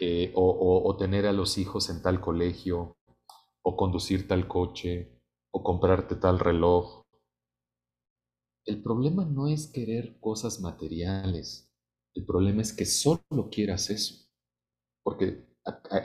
[0.00, 2.96] eh, o, tener a los hijos en tal colegio,
[3.62, 5.20] o conducir tal coche,
[5.52, 7.02] o comprarte tal reloj.
[8.66, 11.72] El problema no es querer cosas materiales,
[12.14, 14.28] el problema es que solo quieras eso,
[15.02, 15.53] porque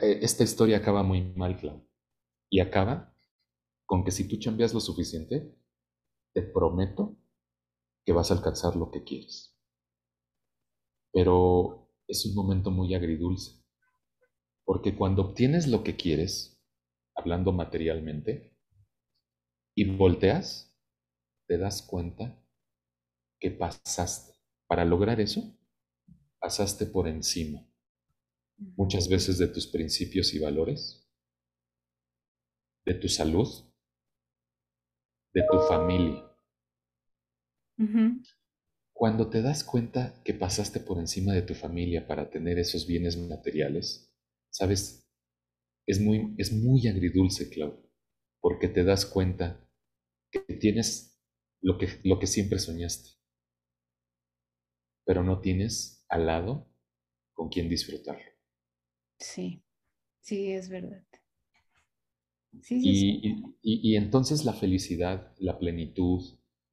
[0.02, 1.82] esta historia acaba muy mal, Clau,
[2.50, 3.14] y acaba
[3.86, 5.56] con que si tú cambias lo suficiente,
[6.34, 7.16] te prometo
[8.04, 9.56] que vas a alcanzar lo que quieres.
[11.12, 13.62] Pero es un momento muy agridulce,
[14.64, 16.58] porque cuando obtienes lo que quieres,
[17.14, 18.54] hablando materialmente,
[19.74, 20.72] y volteas,
[21.48, 22.38] te das cuenta
[23.40, 24.34] que pasaste.
[24.68, 25.56] Para lograr eso,
[26.40, 27.66] pasaste por encima,
[28.76, 31.08] muchas veces de tus principios y valores,
[32.84, 33.48] de tu salud,
[35.32, 36.26] de tu familia.
[38.92, 43.16] Cuando te das cuenta que pasaste por encima de tu familia para tener esos bienes
[43.16, 44.12] materiales,
[44.50, 45.08] sabes,
[45.86, 47.90] es muy, es muy agridulce, Clau,
[48.40, 49.66] porque te das cuenta
[50.30, 51.18] que tienes
[51.62, 53.10] lo que, lo que siempre soñaste,
[55.06, 56.70] pero no tienes al lado
[57.32, 58.29] con quien disfrutarlo.
[59.20, 59.62] Sí,
[60.20, 61.04] sí, es verdad.
[62.62, 63.20] Sí, sí,
[63.62, 66.22] y, y entonces la felicidad, la plenitud,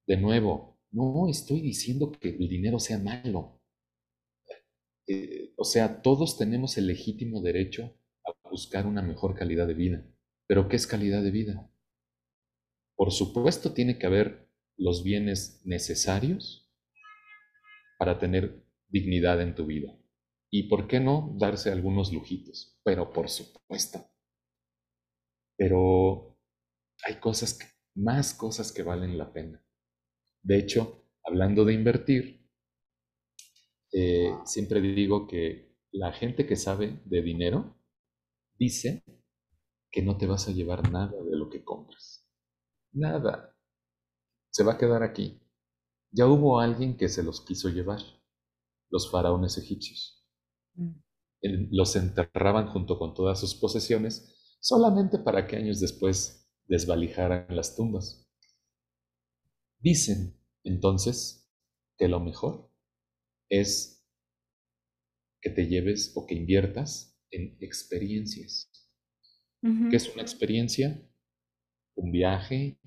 [0.08, 3.60] de nuevo, no estoy diciendo que el dinero sea malo.
[5.08, 10.06] Eh, o sea, todos tenemos el legítimo derecho a buscar una mejor calidad de vida.
[10.48, 11.70] Pero ¿qué es calidad de vida?
[12.98, 16.70] Por supuesto, tiene que haber los bienes necesarios
[17.98, 19.96] para tener dignidad en tu vida.
[20.50, 24.00] Y por qué no darse algunos lujitos, pero por supuesto.
[25.58, 26.38] Pero
[27.04, 27.60] hay cosas,
[27.96, 29.64] más cosas que valen la pena.
[30.42, 32.48] De hecho, hablando de invertir,
[33.92, 37.78] eh, siempre digo que la gente que sabe de dinero
[38.58, 39.04] dice
[39.92, 42.28] que no te vas a llevar nada de lo que compras.
[42.94, 43.56] Nada.
[44.52, 45.42] Se va a quedar aquí.
[46.12, 48.02] Ya hubo alguien que se los quiso llevar,
[48.90, 50.17] los faraones egipcios.
[50.78, 50.92] Mm.
[51.72, 58.28] Los enterraban junto con todas sus posesiones solamente para que años después desvalijaran las tumbas.
[59.80, 61.50] Dicen entonces
[61.98, 62.72] que lo mejor
[63.50, 64.06] es
[65.42, 68.72] que te lleves o que inviertas en experiencias.
[69.90, 71.02] ¿Qué es una experiencia?
[71.96, 72.80] Un viaje,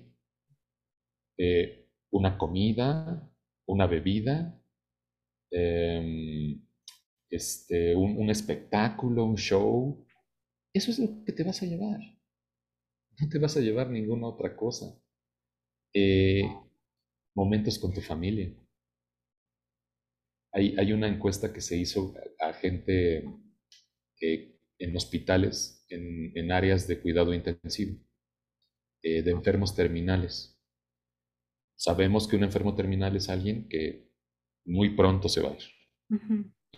[1.37, 3.29] eh, una comida,
[3.67, 4.59] una bebida,
[5.51, 6.65] em,
[7.31, 10.05] este, un, espectáculo, un show.
[10.73, 11.99] Eso es lo que te vas a llevar.
[13.19, 15.01] No te vas a llevar ninguna otra cosa.
[15.93, 16.43] Eh,
[17.33, 18.53] momentos con tu familia.
[20.53, 23.23] Hay, hay una encuesta que se hizo a, gente
[24.77, 27.97] en hospitales, en, en, áreas de cuidado intensivo.
[29.03, 30.61] eh, de enfermos terminales.
[31.75, 34.11] Sabemos que un enfermo terminal es alguien que
[34.65, 35.63] muy pronto se va a ir.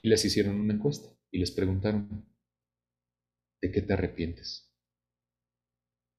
[0.02, 2.26] Y les hicieron una encuesta y les preguntaron,
[3.62, 4.74] ¿de qué te arrepientes?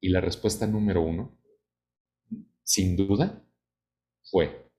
[0.00, 1.38] Y la respuesta número uno,
[2.62, 3.46] sin duda,
[4.22, 4.70] fue,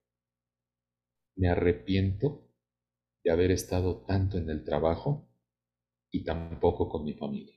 [1.36, 2.50] me arrepiento
[3.24, 5.28] de haber estado tanto en el trabajo
[6.12, 7.56] y tampoco con mi familia.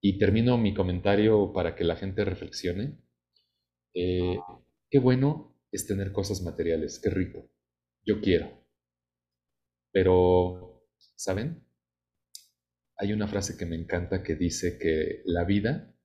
[0.00, 2.98] Y termino mi comentario para que la gente reflexione.
[3.94, 4.38] Eh,
[4.90, 7.48] qué bueno es tener cosas materiales, qué rico.
[8.04, 8.65] Yo quiero.
[9.96, 11.66] Pero, ¿saben?
[12.98, 15.96] Hay una frase que me encanta que dice que la vida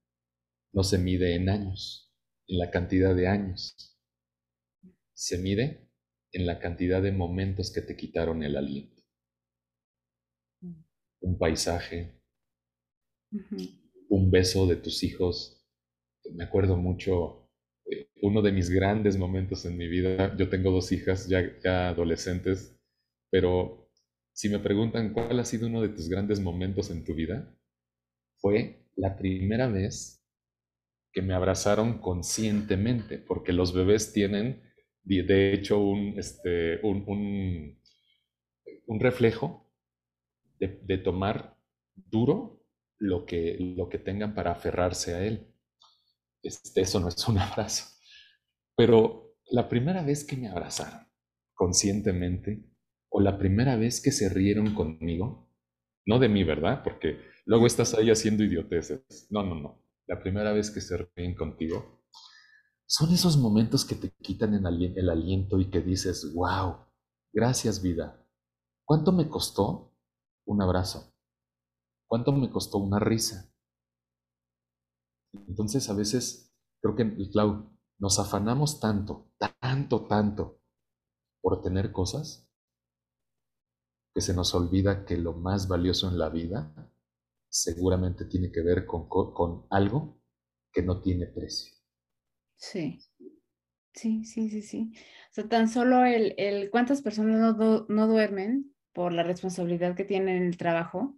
[0.71, 2.09] no se mide en años,
[2.47, 3.99] en la cantidad de años.
[5.11, 5.91] Se mide
[6.31, 9.03] en la cantidad de momentos que te quitaron el aliento.
[10.61, 10.83] Mm.
[11.23, 12.17] Un paisaje,
[14.07, 15.67] un beso de tus hijos.
[16.31, 17.51] Me acuerdo mucho,
[17.87, 21.89] eh, uno de mis grandes momentos en mi vida, yo tengo dos hijas ya, ya
[21.89, 22.79] adolescentes,
[23.29, 23.80] pero
[24.33, 27.53] si me preguntan cuál ha sido uno de tus grandes momentos en tu vida,
[28.37, 30.21] fue la primera vez
[31.11, 34.63] que me abrazaron conscientemente, porque los bebés tienen,
[35.03, 37.77] de hecho, un, este, un,
[38.87, 39.69] un, reflejo
[40.59, 41.57] de, de, tomar
[41.95, 42.63] duro
[42.97, 45.53] lo que, lo que tengan para aferrarse a él.
[46.41, 47.85] Este, eso no es un abrazo.
[48.75, 51.07] Pero la primera vez que me abrazaron
[51.53, 52.63] conscientemente,
[53.21, 55.47] o la primera vez que se rieron conmigo,
[56.07, 56.81] no de mí, ¿verdad?
[56.83, 59.27] Porque luego estás ahí haciendo idioteces.
[59.29, 59.83] No, no, no.
[60.07, 62.03] La primera vez que se ríen contigo,
[62.87, 66.77] son esos momentos que te quitan el aliento y que dices, wow,
[67.31, 68.27] gracias vida.
[68.83, 69.93] ¿Cuánto me costó
[70.45, 71.13] un abrazo?
[72.07, 73.53] ¿Cuánto me costó una risa?
[75.47, 80.59] Entonces a veces, creo que, Clau, nos afanamos tanto, tanto, tanto
[81.41, 82.50] por tener cosas
[84.13, 86.73] que se nos olvida que lo más valioso en la vida
[87.49, 90.19] seguramente tiene que ver con, con algo
[90.73, 91.73] que no tiene precio.
[92.57, 92.99] Sí,
[93.93, 94.93] sí, sí, sí, sí.
[95.31, 100.05] O sea, tan solo el, el cuántas personas no, no duermen por la responsabilidad que
[100.05, 101.17] tienen en el trabajo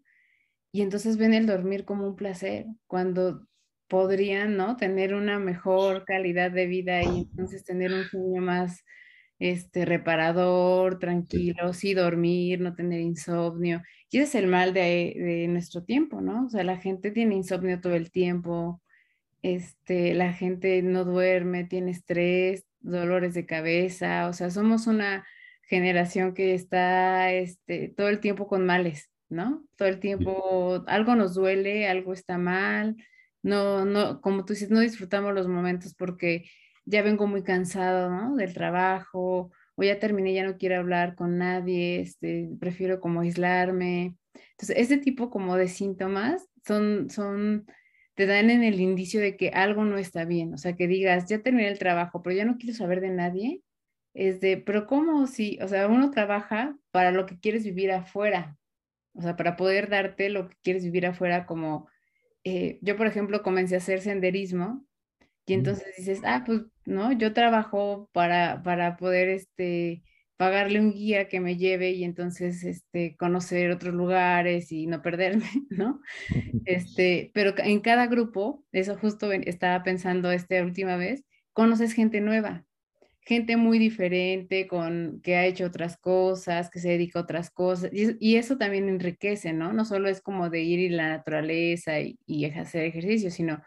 [0.72, 3.48] y entonces ven el dormir como un placer cuando
[3.90, 4.78] podrían, ¿no?
[4.78, 8.84] Tener una mejor calidad de vida y entonces tener un sueño más
[9.44, 11.94] este, reparador, tranquilo, sí.
[11.94, 13.82] dormir, no tener insomnio.
[14.10, 16.46] Y ese es el mal de, nuestro tiempo, ¿no?
[16.46, 18.82] O sea, la gente tiene insomnio todo el tiempo,
[19.42, 25.26] este, la gente no duerme, tiene estrés, dolores de cabeza, o sea, somos una
[25.64, 29.66] generación que está este, todo el tiempo con males, ¿no?
[29.76, 32.96] Todo el tiempo algo nos duele, algo está mal,
[33.42, 36.46] no, no, como tú dices, no disfrutamos los momentos porque
[36.86, 38.36] ya vengo muy cansado.
[38.36, 44.16] Del trabajo, o ya terminé, ya no quiero hablar con nadie, este, prefiero como aislarme.
[44.52, 47.66] Entonces, ese tipo como de síntomas son, son,
[48.16, 51.28] te dan en el indicio de que algo no está bien, o sea, que digas,
[51.28, 53.62] ya terminé el trabajo, pero ya no quiero saber de nadie,
[54.14, 58.58] es de, pero ¿cómo si, o sea, uno trabaja para lo que quieres vivir afuera,
[59.14, 61.88] o sea, para poder darte lo que quieres vivir afuera como,
[62.44, 64.86] eh, yo por ejemplo comencé a hacer senderismo
[65.46, 67.12] y entonces dices, ah, pues, ¿no?
[67.12, 70.04] Yo trabajo para, para poder, este,
[70.38, 75.46] pagarle un guía que me lleve y entonces, este, conocer otros lugares y no perderme,
[75.70, 76.02] ¿no?
[76.66, 82.66] Este, pero en cada grupo, eso justo estaba pensando esta última vez, conoces gente nueva,
[83.22, 87.92] gente muy diferente, con, que ha hecho otras cosas, que se dedica a otras cosas,
[87.94, 89.74] y, eso también enriquece, ¿no?
[89.74, 93.62] No solo es como de ir a la naturaleza y, y hacer ejercicio, sino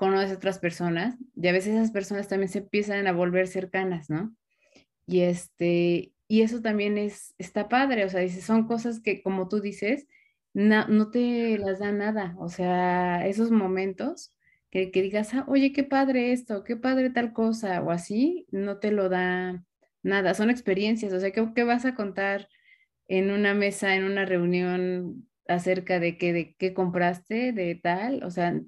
[0.00, 4.34] conoces otras personas y a veces esas personas también se empiezan a volver cercanas, ¿no?
[5.04, 9.46] Y este, y eso también es, está padre, o sea, dice, son cosas que como
[9.46, 10.06] tú dices,
[10.54, 14.34] no, te las da nada, o sea, esos momentos
[14.70, 18.78] que, que digas, ah, oye, qué padre esto, qué padre tal cosa, o así, no
[18.78, 19.62] te lo da
[20.02, 22.48] nada, son experiencias, o sea, ¿qué, qué vas a contar
[23.06, 28.30] en una mesa, en una reunión acerca de qué, de qué compraste, de tal, o
[28.30, 28.58] sea,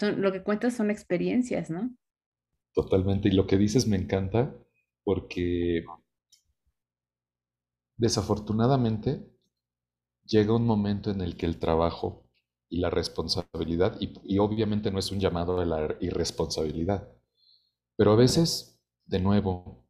[0.00, 1.96] lo que cuentas son experiencias, ¿no?
[2.72, 3.28] Totalmente.
[3.28, 4.54] Y lo que dices me encanta
[5.04, 5.84] porque
[7.96, 9.30] desafortunadamente
[10.26, 12.24] llega un momento en el que el trabajo
[12.68, 17.08] y la responsabilidad, y, obviamente no es un llamado a la irresponsabilidad,
[17.96, 19.86] pero a veces, de nuevo,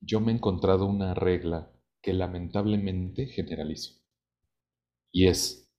[0.00, 1.72] yo me he encontrado una regla
[2.02, 3.94] que lamentablemente generalizo.
[5.10, 5.70] Y es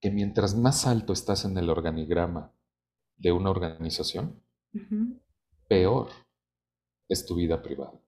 [0.00, 2.52] que mientras más alto estás en el organigrama
[3.18, 4.40] de una organización,
[5.68, 6.08] peor
[7.08, 8.00] es tu vida privada.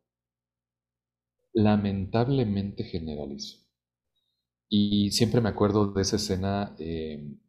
[1.52, 3.58] Lamentablemente generalizo.
[4.68, 7.40] Y siempre me acuerdo de esa escena, em,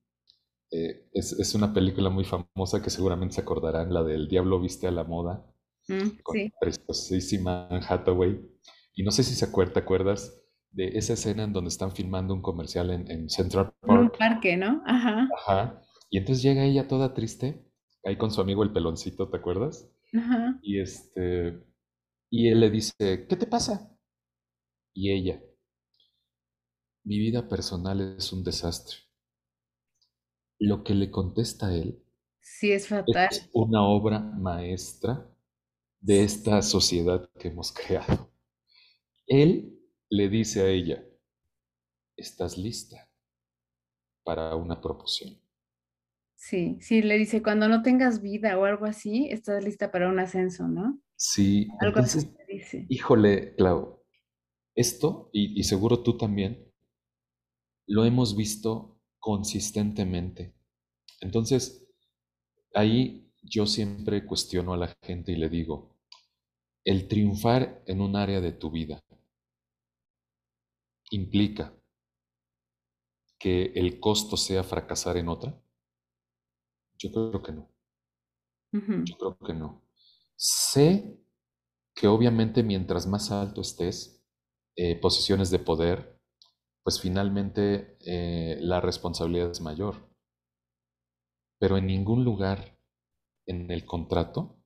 [0.71, 4.91] eh, es, una película muy famosa que seguramente se acordarán, la del Diablo viste a
[4.91, 5.45] la moda,
[5.87, 6.51] mm, con sí.
[6.59, 8.41] preciosísima Hathaway.
[8.95, 10.41] Y no sé si se acuerda, ¿te acuerdas
[10.71, 13.91] de esa escena en donde están filmando un comercial en, Central Park?
[13.91, 14.81] En un parque, ¿no?
[14.85, 15.29] Ajá.
[15.45, 15.81] Ajá.
[16.11, 17.65] Y entonces llega ella toda triste,
[18.03, 19.89] ahí con su amigo el peloncito, ¿te acuerdas?
[20.13, 20.59] Ajá.
[20.61, 21.63] Y este,
[22.29, 23.97] y él le dice, ¿qué te pasa?
[24.93, 25.41] Y ella,
[27.05, 28.97] mi vida personal es un desastre.
[30.59, 32.03] Lo que le contesta a él
[32.41, 33.29] sí, es, fatal.
[33.31, 35.33] es una obra maestra
[36.01, 38.29] de esta sociedad que hemos creado.
[39.27, 41.05] Él le dice a ella,
[42.17, 43.09] ¿estás lista
[44.25, 45.40] para una proporción?
[46.43, 50.19] Sí, sí, le dice, cuando no tengas vida o algo así, estás lista para un
[50.19, 50.99] ascenso, ¿no?
[51.15, 52.87] Sí, algo así dice.
[52.89, 54.01] Híjole, Clau,
[54.73, 56.67] esto, y seguro tú también,
[57.85, 60.55] lo hemos visto consistentemente.
[61.19, 61.87] Entonces,
[62.73, 65.95] ahí yo siempre cuestiono a la gente y le digo,
[66.83, 68.99] el triunfar en un área de tu vida
[71.11, 71.71] implica
[73.37, 75.60] que el costo sea fracasar en otra?
[77.01, 77.69] Yo creo que no.
[78.71, 79.81] Yo creo que no.
[80.35, 81.19] Sé
[81.95, 84.23] que obviamente mientras más alto estés,
[84.75, 86.19] eh, posiciones de poder,
[86.83, 90.09] pues finalmente eh, la responsabilidad es mayor.
[91.59, 92.79] Pero en ningún lugar
[93.45, 94.57] en el contrato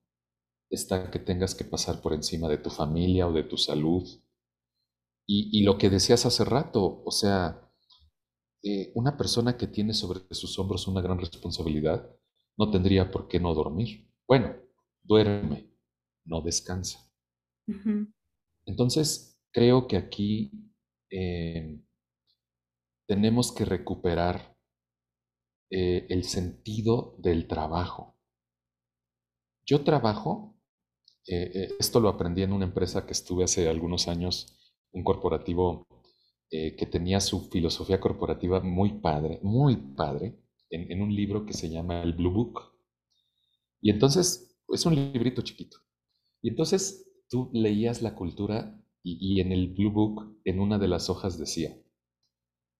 [0.69, 4.07] está que tengas que pasar por encima de tu familia o de tu salud.
[5.27, 7.71] Y, lo que decías hace rato, o sea,
[8.61, 12.15] eh, una persona que tiene sobre sus hombros una gran responsabilidad
[12.57, 14.07] no tendría por qué no dormir.
[14.27, 14.55] Bueno,
[15.03, 15.69] duerme,
[16.25, 16.99] no descansa.
[18.65, 20.51] Entonces, creo que aquí
[21.09, 21.79] eh,
[23.07, 24.55] tenemos que recuperar
[25.71, 28.15] eh, el sentido del trabajo.
[29.65, 30.55] Yo trabajo,
[31.27, 34.57] eh, eh, esto lo aprendí en una empresa que estuve hace algunos años,
[34.91, 35.87] un corporativo
[36.47, 40.39] que tenía su filosofía corporativa muy padre, muy padre,
[40.75, 42.61] en, un libro que se llama el Blue Book.
[43.81, 45.77] Y entonces, es un librito chiquito.
[46.41, 51.09] Y entonces tú leías la cultura y en el Blue Book, en una de las
[51.09, 51.75] hojas decía,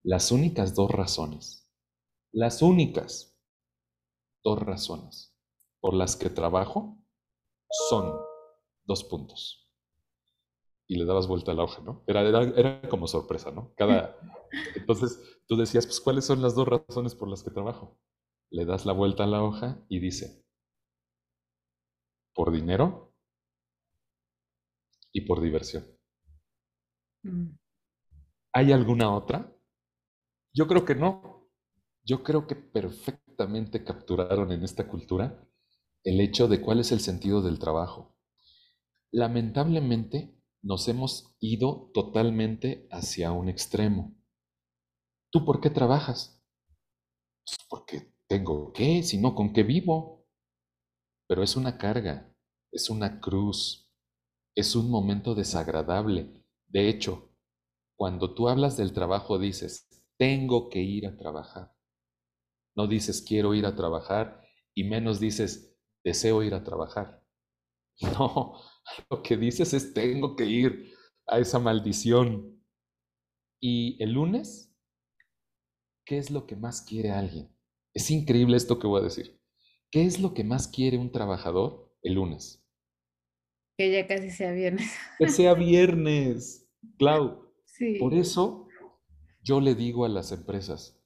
[0.02, 1.68] las únicas dos razones,
[2.32, 3.36] las únicas
[4.42, 5.36] dos razones
[5.80, 6.98] por las que trabajo
[7.88, 8.12] son
[8.84, 9.65] dos puntos.
[10.88, 12.04] Y le dabas vuelta a la hoja, ¿no?
[12.06, 13.72] Era, era, como sorpresa, ¿no?
[13.76, 14.16] Cada,
[14.76, 17.98] entonces tú decías, pues, ¿cuáles son las dos razones por las que trabajo?
[18.50, 20.44] Le das la vuelta a la hoja y dice,
[22.34, 23.14] por dinero
[25.12, 25.84] y por diversión.
[27.22, 27.56] Mm.
[28.52, 29.52] ¿Hay alguna otra?
[30.52, 31.50] Yo creo que no.
[32.04, 35.46] Yo creo que perfectamente capturaron en esta cultura
[36.04, 38.16] el hecho de cuál es el sentido del trabajo.
[39.10, 40.35] Lamentablemente
[40.66, 44.16] nos hemos ido totalmente hacia un extremo.
[45.30, 46.42] ¿Tú por qué trabajas?
[47.44, 50.26] Pues porque tengo que, si no, ¿con qué vivo?
[51.28, 52.34] Pero es una carga,
[52.72, 53.92] es una cruz,
[54.56, 56.44] es un momento desagradable.
[56.66, 57.30] De hecho,
[57.96, 59.88] cuando tú hablas del trabajo dices,
[60.18, 61.76] tengo que ir a trabajar.
[62.74, 64.42] No dices quiero ir a trabajar
[64.74, 67.22] y menos dices deseo ir a trabajar.
[68.02, 68.60] No,
[69.10, 70.94] lo que dices es tengo que ir
[71.26, 72.52] a esa maldición.
[73.60, 74.74] Y el lunes,
[76.04, 77.50] ¿qué es lo que más quiere alguien?
[77.94, 79.40] Es increíble esto que voy a decir.
[79.90, 82.62] ¿Qué es lo que más quiere un trabajador el lunes?
[83.78, 84.92] Que ya casi sea viernes.
[85.18, 86.68] Que sea viernes,
[86.98, 87.52] Clau.
[87.64, 87.96] Sí.
[87.98, 88.68] Por eso
[89.42, 91.00] yo le digo a las empresas,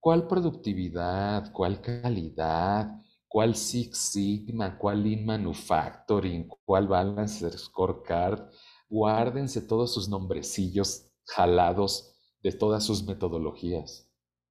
[0.00, 8.50] ¿cuál productividad, cuál calidad, cuál Six Sigma, cuál Lean Manufacturing, cuál Balance Scorecard?
[8.88, 14.10] Guárdense todos sus nombrecillos jalados de todas sus metodologías.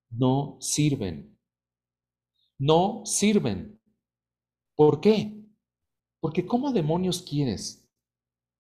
[0.10, 1.38] No sirven.
[2.60, 3.82] No sirven.
[4.76, 5.44] ¿Por qué?
[6.20, 7.88] Porque ¿cómo demonios quieres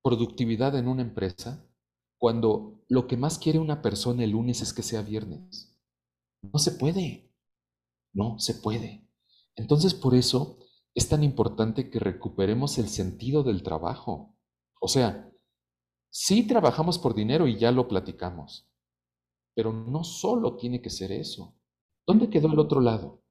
[0.03, 1.67] productividad en una empresa
[2.17, 5.77] cuando lo que más quiere una persona el lunes es que sea viernes.
[6.41, 7.29] No se puede.
[8.13, 9.06] No se puede.
[9.57, 10.59] Entonces por eso
[10.95, 14.37] es tan importante que recuperemos el sentido del trabajo.
[14.79, 15.29] O sea,
[16.09, 18.71] sí trabajamos por dinero y ya lo platicamos,
[19.53, 21.59] pero no solo tiene que ser eso.
[22.05, 23.21] ¿Dónde quedó el otro lado?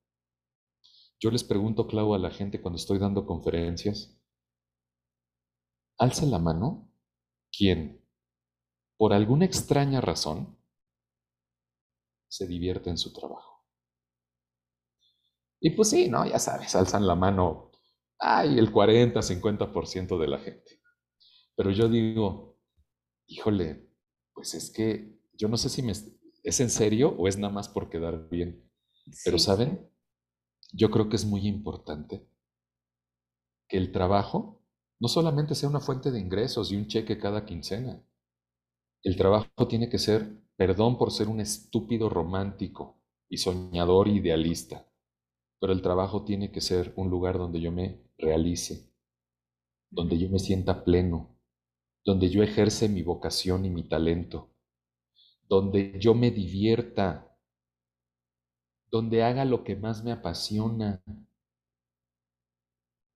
[1.18, 4.18] yo les pregunto, Clau, a la gente cuando estoy dando conferencias,
[5.98, 6.90] alza la mano
[7.50, 8.04] quien,
[8.98, 10.58] por alguna extraña razón,
[12.28, 13.55] se divierte en su trabajo.
[15.60, 16.26] Y pues sí, ¿no?
[16.26, 17.70] Ya sabes, alzan la mano,
[18.18, 20.80] ay, el 40, 50% de la gente.
[21.56, 22.58] Pero yo digo,
[23.26, 23.88] híjole,
[24.34, 27.68] pues es que yo no sé si me, es en serio o es nada más
[27.68, 28.70] por quedar bien.
[29.24, 29.88] Pero ¿saben?
[30.72, 32.28] Yo creo que es muy importante
[33.68, 34.62] que el trabajo
[35.00, 38.02] no solamente sea una fuente de ingresos y un cheque cada quincena.
[39.02, 44.86] El trabajo tiene que ser, perdón por ser un estúpido romántico y soñador idealista,
[45.60, 48.92] pero el trabajo tiene que ser un lugar donde yo me realice,
[49.90, 51.36] donde yo me sienta pleno,
[52.04, 54.50] donde yo ejerce mi vocación y mi talento,
[55.48, 57.36] donde yo me divierta,
[58.90, 61.02] donde haga lo que más me apasiona.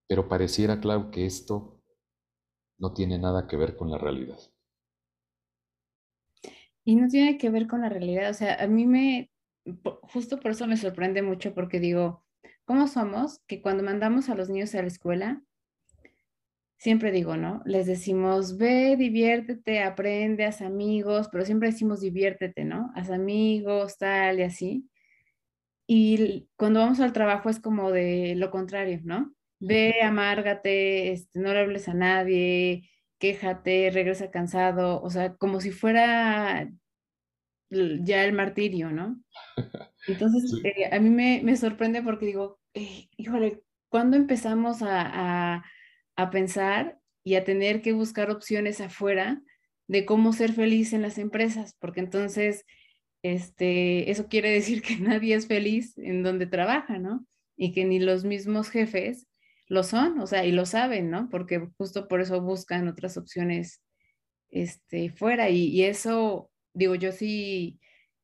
[0.09, 1.80] Pero pareciera, claro, que esto
[2.78, 4.38] no tiene nada que ver con la realidad.
[6.84, 9.30] Y no tiene que ver con la realidad, o sea, a mí me,
[10.03, 12.24] justo por eso me sorprende mucho porque digo,
[12.70, 15.42] ¿cómo somos que cuando mandamos a los niños a la escuela,
[16.78, 17.62] siempre digo, ¿no?
[17.64, 22.92] Les decimos, ve, diviértete, aprende, haz amigos, pero siempre decimos diviértete, ¿no?
[22.94, 24.88] Haz amigos, tal y así.
[25.88, 29.34] Y cuando vamos al trabajo es como de lo contrario, ¿no?
[29.58, 35.72] Ve, amárgate, este, no le hables a nadie, quéjate, regresa cansado, o sea, como si
[35.72, 36.70] fuera
[37.70, 39.20] ya el martirio, ¿no?
[40.06, 45.64] Entonces, eh, a mí me, sorprende porque digo, eh, híjole, ¿cuándo empezamos a
[46.20, 49.42] a pensar y a tener que buscar opciones afuera
[49.88, 52.64] de cómo ser feliz en las empresas, porque entonces
[53.22, 57.26] este, eso quiere decir que nadie es feliz en donde trabaja, ¿no?
[57.56, 59.26] Y que ni los mismos jefes
[59.66, 61.28] lo son, o sea, y lo saben, ¿no?
[61.30, 63.82] Porque justo por eso buscan otras opciones
[64.48, 65.48] este, fuera.
[65.48, 67.78] Y, eso, digo, yo sí,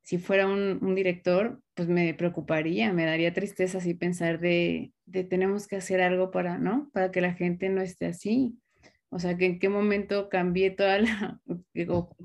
[0.07, 5.25] si fuera un, un, director, pues me preocuparía, me daría tristeza así pensar de, de
[5.25, 6.89] tenemos que hacer algo para, ¿no?
[6.93, 8.57] Para que la gente no esté así.
[9.09, 11.41] O sea, que en qué momento cambié toda la,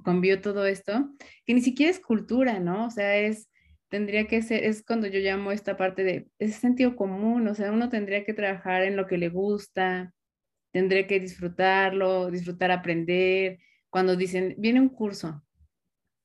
[0.05, 1.09] cambió todo esto,
[1.43, 2.85] que ni siquiera es cultura, ¿no?
[2.85, 3.49] O sea, es,
[3.89, 7.71] tendría que ser, es cuando yo llamo esta parte de, ese sentido común, o sea,
[7.71, 10.13] uno tendría que trabajar en lo que le gusta,
[10.71, 13.57] tendría que disfrutarlo, disfrutar aprender.
[13.89, 15.43] Cuando dicen, viene un curso,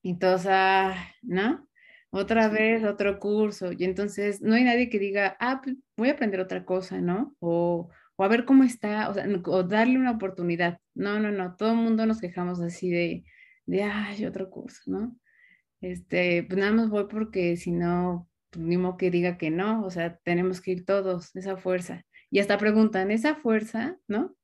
[0.07, 1.67] y todos, ah, ¿no?
[2.09, 3.71] otra vez otro curso.
[3.73, 7.35] Y entonces no hay nadie que diga, ah, pues voy a aprender otra cosa, ¿no?
[7.39, 10.79] O, o a ver cómo está, o, sea, o darle una oportunidad.
[10.95, 13.25] No, no, no, todo el mundo nos quejamos así de,
[13.65, 15.17] de, ay, otro curso, ¿no?
[15.81, 19.83] Este, pues nada más voy porque si no, pues ni modo que diga que no,
[19.85, 22.05] o sea, tenemos que ir todos, esa fuerza.
[22.31, 24.35] Y hasta preguntan, ¿esa fuerza, no?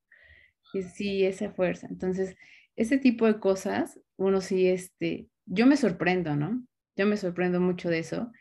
[0.74, 1.88] Y sí, esa fuerza.
[1.90, 2.36] Entonces,
[2.76, 6.66] ese tipo de cosas, uno sí, este, yo me sorprendo, ¿no?
[6.96, 8.32] Yo me sorprendo mucho de eso.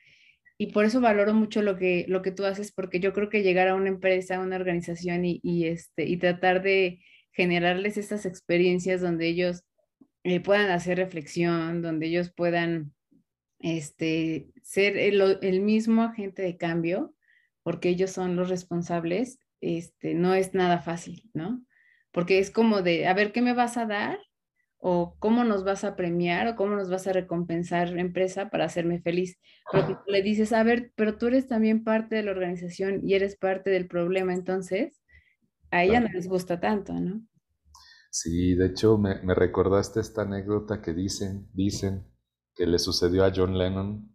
[0.58, 3.42] Y por eso valoro mucho lo que, lo que tú haces, porque yo creo que
[3.42, 7.00] llegar a una empresa, a una organización y, este, y tratar de
[7.32, 9.64] generarles estas experiencias donde ellos
[10.22, 12.92] eh, puedan hacer reflexión, donde ellos puedan
[13.58, 17.14] este, ser el, el, mismo agente de cambio,
[17.62, 21.64] porque ellos son los responsables, este, no es nada fácil, ¿no?
[22.12, 24.18] Porque es como de, a ver, ¿qué me vas a dar?
[24.84, 29.00] O cómo nos vas a premiar o cómo nos vas a recompensar empresa para hacerme
[29.00, 29.38] feliz.
[29.70, 33.36] Pero le dices, a ver, pero tú eres también parte de la organización y eres
[33.36, 35.00] parte del problema, entonces
[35.70, 37.24] a ella no les gusta tanto, ¿no?
[38.10, 42.04] Sí, de hecho me, me, recordaste esta anécdota que dicen, dicen
[42.56, 44.12] que le sucedió a John Lennon,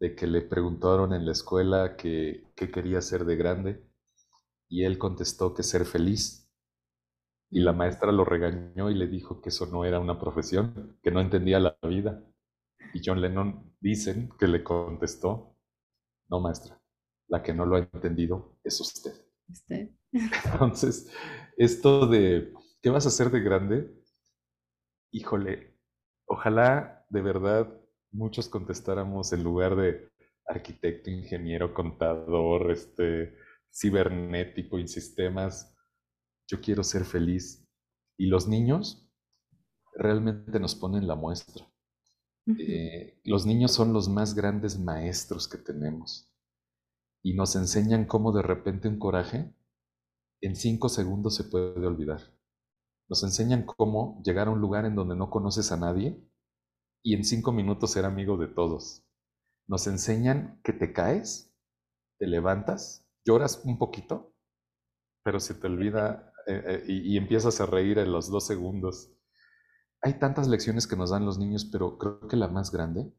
[0.00, 3.86] de que le preguntaron en la escuela qué quería ser de grande
[4.68, 6.45] y él contestó que ser feliz.
[7.56, 11.10] Y la maestra lo regañó y le dijo que eso no era una profesión, que
[11.10, 12.22] no entendía la vida.
[12.92, 15.56] Y John Lennon dicen que le contestó,
[16.28, 16.78] no maestra,
[17.28, 19.12] la que no lo ha entendido es usted.
[19.48, 19.88] ¿Usted?
[20.52, 21.10] Entonces,
[21.56, 22.52] esto de,
[22.82, 24.04] ¿qué vas a hacer de grande?
[25.10, 25.78] Híjole,
[26.26, 27.72] ojalá de verdad
[28.10, 30.10] muchos contestáramos en lugar de
[30.46, 33.34] arquitecto, ingeniero, contador, este,
[33.72, 35.72] cibernético y sistemas,
[36.48, 37.64] yo quiero ser feliz.
[38.18, 39.08] Y los niños
[39.94, 41.66] realmente nos ponen la muestra.
[42.58, 46.30] Eh, los niños son los más grandes maestros que tenemos
[47.26, 49.52] y nos enseñan cómo de repente un coraje
[50.40, 52.20] en cinco segundos se puede olvidar.
[53.08, 56.24] Nos enseñan cómo llegar a un lugar en donde no conoces a nadie
[57.02, 59.04] y en cinco minutos ser amigo de todos.
[59.66, 61.52] Nos enseñan que te caes,
[62.20, 64.32] te levantas lloras un poquito,
[65.24, 69.12] pero se te olvida eh, eh, y, y, empiezas a reír en los dos segundos.
[70.02, 73.12] Hay tantas lecciones que nos dan los niños, pero creo que la más grande,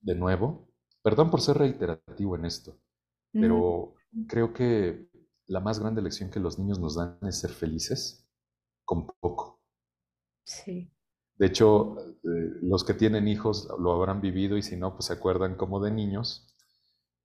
[0.00, 2.78] de nuevo, perdón por ser reiterativo en esto,
[3.32, 3.94] pero
[4.28, 5.10] creo que
[5.46, 8.28] la más grande lección que los niños nos dan es ser felices
[8.84, 9.60] con poco.
[10.44, 10.92] Sí.
[11.36, 15.14] De hecho, eh, los que tienen hijos lo habrán vivido y si no, pues se
[15.14, 16.54] acuerdan como de niños,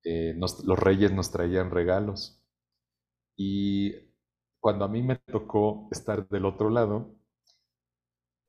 [0.03, 2.41] eh, los reyes nos traían regalos.
[3.35, 3.93] Y
[4.67, 7.15] cuando a mí me tocó estar del otro lado,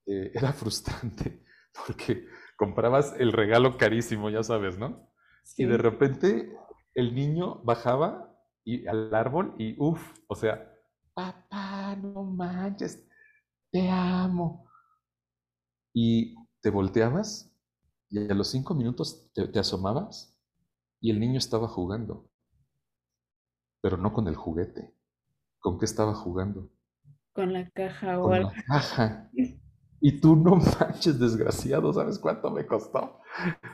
[0.04, 1.44] eh, era frustrante
[1.86, 5.12] porque comprabas el regalo carísimo, ya sabes, ¿no?
[5.56, 6.52] Y de repente
[6.94, 10.68] el niño bajaba y, al árbol y uff, o sea,
[11.14, 13.06] papá, no manches,
[13.70, 14.68] te amo.
[15.94, 17.56] Y te volteabas
[18.10, 20.36] y a los cinco minutos te, asomabas
[21.00, 22.28] y el niño estaba jugando,
[23.80, 24.97] pero no con el juguete.
[25.60, 26.70] ¿Con qué estaba jugando?
[27.32, 29.30] Con la caja o Con la caja.
[30.00, 33.18] Y tú no manches, desgraciado, ¿sabes cuánto me costó?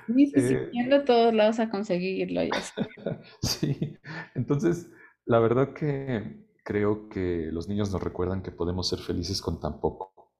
[0.06, 2.42] Sí, sí, eh, todos lados a conseguirlo.
[2.42, 2.50] Ya
[3.42, 3.98] sí,
[4.34, 4.90] entonces,
[5.26, 9.80] la verdad que creo que los niños nos recuerdan que podemos ser felices con tan
[9.80, 10.32] poco,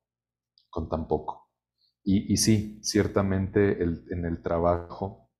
[0.70, 1.50] con tan poco.
[2.02, 5.30] Y, y sí, ciertamente en el trabajo,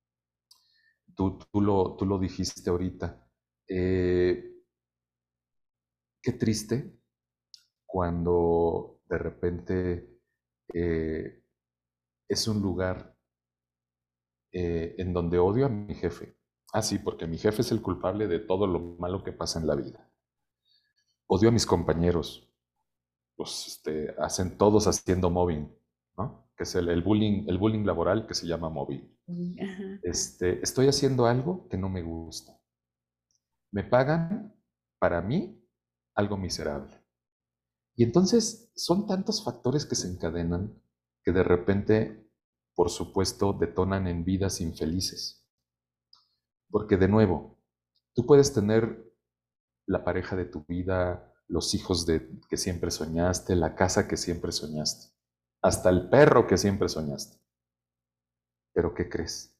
[1.15, 3.25] tú, tú, lo, tú lo dijiste ahorita,
[3.67, 4.54] eh,
[6.25, 6.99] qué triste
[7.85, 10.19] cuando de repente
[10.73, 11.43] eh,
[12.27, 13.15] es un lugar
[14.51, 16.35] eh, en donde odio a mi jefe.
[16.73, 19.67] Ah, sí, porque mi jefe es el culpable de todo lo malo que pasa en
[19.67, 20.11] la vida.
[21.27, 22.51] Odio a mis compañeros.
[23.35, 25.71] Pues este, hacen todos haciendo mobbing,
[26.17, 26.49] ¿no?
[26.57, 29.15] Que es el, bullying, el bullying laboral que se llama mobbing.
[30.01, 32.59] Este, estoy haciendo algo que no me gusta.
[33.71, 34.55] Me pagan
[34.97, 35.64] para mí
[36.15, 37.01] algo miserable.
[37.95, 40.81] Y entonces son tantos factores que se encadenan
[41.23, 42.29] que de repente,
[42.73, 45.47] por supuesto, detonan en vidas infelices.
[46.69, 47.57] Porque de nuevo,
[48.13, 49.13] tú puedes tener
[49.85, 54.51] la pareja de tu vida, los hijos de, que siempre soñaste, la casa que siempre
[54.51, 55.13] soñaste,
[55.61, 57.37] hasta el perro que siempre soñaste.
[58.73, 59.57] Pero ¿qué crees?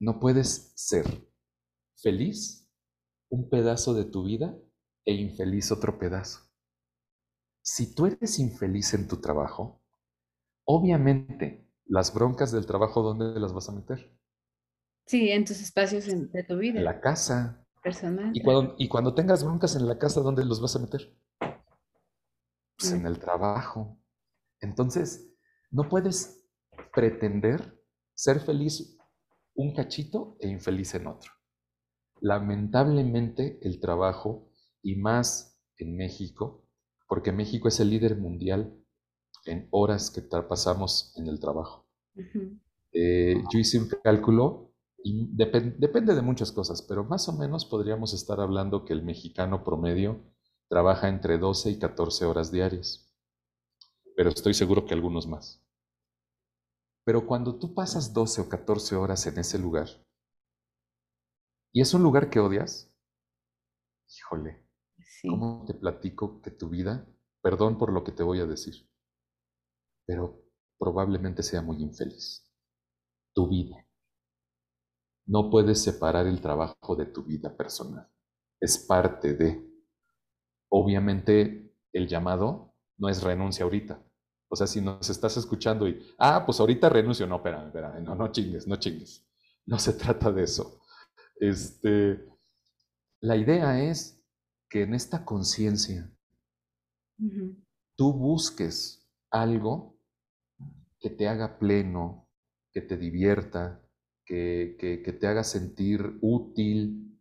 [0.00, 1.30] No puedes ser
[1.94, 2.61] feliz
[3.32, 4.54] un pedazo de tu vida
[5.06, 6.40] e infeliz otro pedazo.
[7.62, 9.82] Si tú eres infeliz en tu trabajo,
[10.64, 14.14] obviamente las broncas del trabajo, ¿dónde las vas a meter?
[15.06, 16.78] Sí, en tus espacios de tu vida.
[16.78, 17.66] En la casa.
[17.82, 18.30] Personal.
[18.34, 21.16] Y cuando, y cuando tengas broncas en la casa, ¿dónde los vas a meter?
[22.76, 23.06] Pues en mm.
[23.06, 23.98] el trabajo.
[24.60, 25.32] Entonces,
[25.70, 26.44] no puedes
[26.92, 27.82] pretender
[28.14, 28.98] ser feliz
[29.54, 31.32] un cachito e infeliz en otro.
[32.22, 34.48] Lamentablemente, el trabajo
[34.80, 36.64] y más en México,
[37.08, 38.72] porque México es el líder mundial
[39.44, 41.84] en horas que pasamos en el trabajo.
[42.92, 48.14] Eh, yo hice un cálculo y depende de muchas cosas, pero más o menos podríamos
[48.14, 50.22] estar hablando que el mexicano promedio
[50.68, 53.12] trabaja entre 12 y 14 horas diarias,
[54.14, 55.60] pero estoy seguro que algunos más.
[57.04, 59.88] Pero cuando tú pasas 12 o 14 horas en ese lugar,
[61.72, 62.94] y es un lugar que odias,
[64.08, 64.62] híjole,
[65.28, 67.06] ¿Cómo te platico que tu vida,
[67.40, 68.88] perdón por lo que te voy a decir,
[70.04, 70.44] pero
[70.78, 72.50] probablemente sea muy infeliz?
[73.32, 73.86] Tu vida.
[75.26, 78.08] No puedes separar el trabajo de tu vida personal.
[78.60, 79.64] Es parte de.
[80.68, 84.02] Obviamente, el llamado no es renuncia ahorita.
[84.48, 88.14] O sea, si nos estás escuchando y, ah, pues ahorita renuncio, no, espera, espera, no,
[88.14, 89.24] no chingues, no chingues.
[89.64, 90.81] No se trata de eso.
[91.36, 92.24] Este,
[93.20, 94.22] la idea es
[94.68, 96.10] que en esta conciencia
[97.96, 99.98] tú busques algo
[100.98, 102.28] que te haga pleno,
[102.72, 103.82] que te divierta,
[104.24, 107.20] que, que, te haga sentir útil.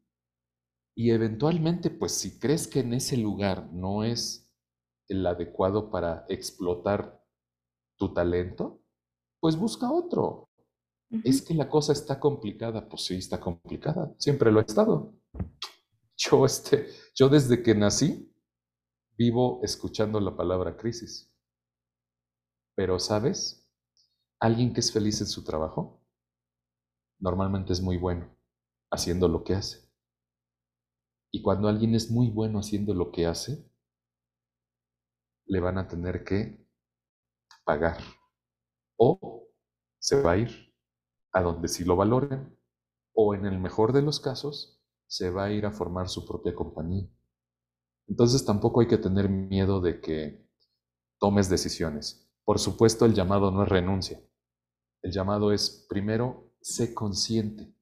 [0.96, 4.50] Y eventualmente, pues si crees que en ese lugar no es
[5.08, 7.22] el adecuado para explotar
[7.98, 8.82] tu talento,
[9.40, 10.51] pues busca otro.
[11.24, 15.14] Es que la cosa está complicada, pues sí, está complicada, siempre lo ha estado.
[16.16, 18.34] Yo, este, yo desde que nací
[19.18, 21.30] vivo escuchando la palabra crisis.
[22.76, 23.70] Pero, ¿sabes?
[24.40, 26.02] Alguien que es feliz en su trabajo
[27.20, 28.34] normalmente es muy bueno
[28.90, 29.92] haciendo lo que hace.
[31.32, 33.70] Y cuando alguien es muy bueno haciendo lo que hace,
[35.46, 36.66] le van a tener que
[37.64, 38.00] pagar.
[38.98, 39.48] O
[40.00, 40.71] se va a ir
[41.34, 42.58] a donde sí lo valoren.
[43.14, 46.56] o en el mejor de los casos, se va a ir a formar su propia
[46.56, 47.10] compañía.
[48.08, 50.48] Entonces tampoco hay que tener miedo de que
[51.20, 52.30] tomes decisiones.
[52.46, 54.22] Por supuesto, el llamado no es renuncia.
[55.02, 57.74] El llamado es, primero, sé consciente.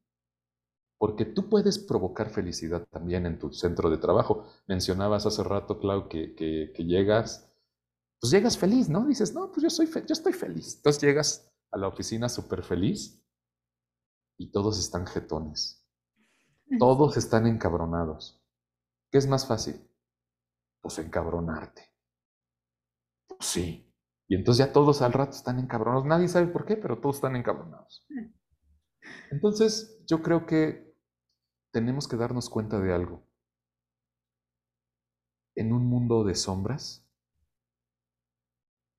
[0.97, 4.45] Porque tú puedes provocar felicidad también en tu centro de trabajo.
[4.67, 7.49] Mencionabas hace rato, Clau, que, que, llegas,
[8.19, 9.05] pues llegas feliz, ¿no?
[9.05, 10.77] Dices, no, pues yo, soy yo estoy feliz.
[10.77, 13.23] Entonces llegas a la oficina súper feliz
[14.39, 15.85] y todos están jetones.
[16.79, 18.41] Todos están encabronados.
[19.11, 19.85] ¿Qué es más fácil?
[20.81, 21.83] Pues encabronarte.
[23.27, 23.93] Pues sí.
[24.27, 26.05] Y entonces ya todos al rato están encabronados.
[26.05, 28.07] Nadie sabe por qué, pero todos están encabronados.
[29.29, 30.95] Entonces yo creo que
[31.73, 33.27] tenemos que darnos cuenta de algo.
[35.55, 37.05] En un mundo de sombras,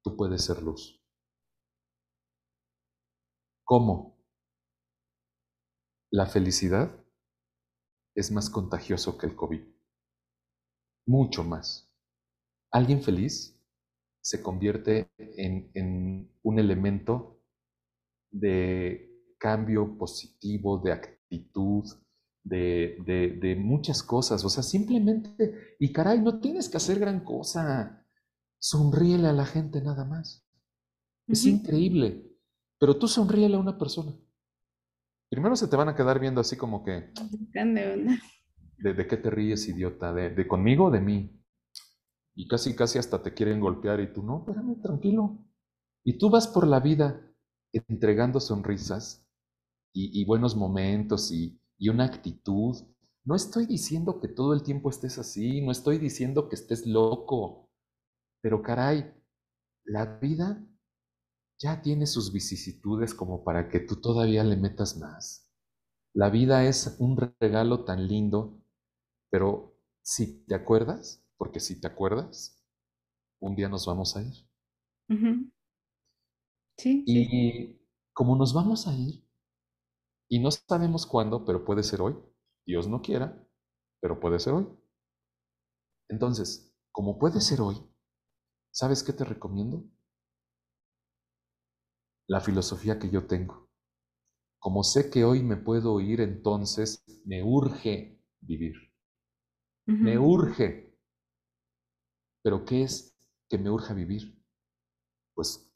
[0.02, 1.02] tú puedes ser luz.
[3.64, 4.19] ¿Cómo?
[6.12, 6.90] La felicidad
[8.14, 9.62] es más contagioso que el COVID
[11.06, 11.90] mucho más.
[12.72, 13.60] Alguien feliz
[14.20, 17.40] se convierte en, un elemento
[18.30, 21.84] de cambio positivo, de actitud,
[22.44, 24.44] de, muchas cosas.
[24.44, 28.06] O sea, simplemente, y caray, no tienes que hacer gran cosa.
[28.58, 30.46] Sonríele a la gente nada más.
[31.26, 32.36] Es increíble.
[32.78, 34.12] Pero tú sonríele a una persona.
[35.30, 37.12] Primero se te van a quedar viendo así como que...
[38.78, 40.12] ¿De, qué te ríes, idiota?
[40.12, 41.40] ¿De, ¿De conmigo o de mí?
[42.34, 45.38] Y casi, casi hasta te quieren golpear y tú, no, espérame, tranquilo.
[46.02, 47.20] Y tú vas por la vida
[47.72, 49.24] entregando sonrisas
[49.92, 52.76] y, buenos momentos y, y una actitud.
[53.24, 57.70] No estoy diciendo que todo el tiempo estés así, no estoy diciendo que estés loco,
[58.40, 59.12] pero caray,
[59.84, 60.66] la vida
[61.60, 65.50] ya tiene sus vicisitudes como para que tú todavía le metas más.
[66.14, 68.60] La vida es un regalo tan lindo
[69.30, 72.62] pero si te acuerdas, porque si te acuerdas,
[73.40, 74.34] un día nos vamos a ir.
[76.76, 77.04] Sí.
[77.06, 77.80] Y
[78.12, 79.24] como nos vamos a ir,
[80.28, 82.16] y no sabemos cuándo, pero puede ser hoy,
[82.66, 83.46] Dios no quiera,
[84.00, 84.68] pero puede ser hoy.
[86.08, 87.76] Entonces, como puede ser hoy,
[88.72, 89.84] ¿sabes qué te recomiendo?
[92.30, 93.68] La filosofía que yo tengo.
[94.58, 98.76] Como sé que hoy me puedo ir, entonces me urge vivir.
[100.04, 100.68] Me urge.
[102.42, 103.16] ¿Pero qué es
[103.48, 104.38] que me urge vivir?
[105.34, 105.72] Pues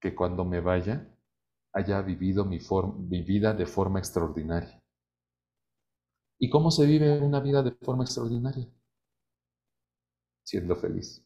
[0.00, 1.14] que cuando me vaya
[1.74, 2.58] haya vivido mi,
[3.08, 4.82] mi vida de forma extraordinaria.
[6.40, 8.68] ¿Y cómo se vive una vida de forma extraordinaria?
[10.42, 11.24] Siendo feliz.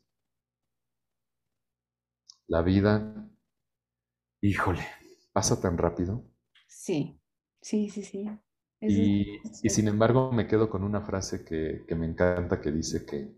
[2.46, 2.92] La vida,
[4.42, 4.86] híjole,
[5.32, 6.28] pasa tan rápido.
[6.66, 7.18] Sí,
[7.62, 8.28] sí, sí, sí.
[8.80, 9.40] Y,
[9.70, 13.32] sin embargo me quedo con una frase que, me encanta que dice que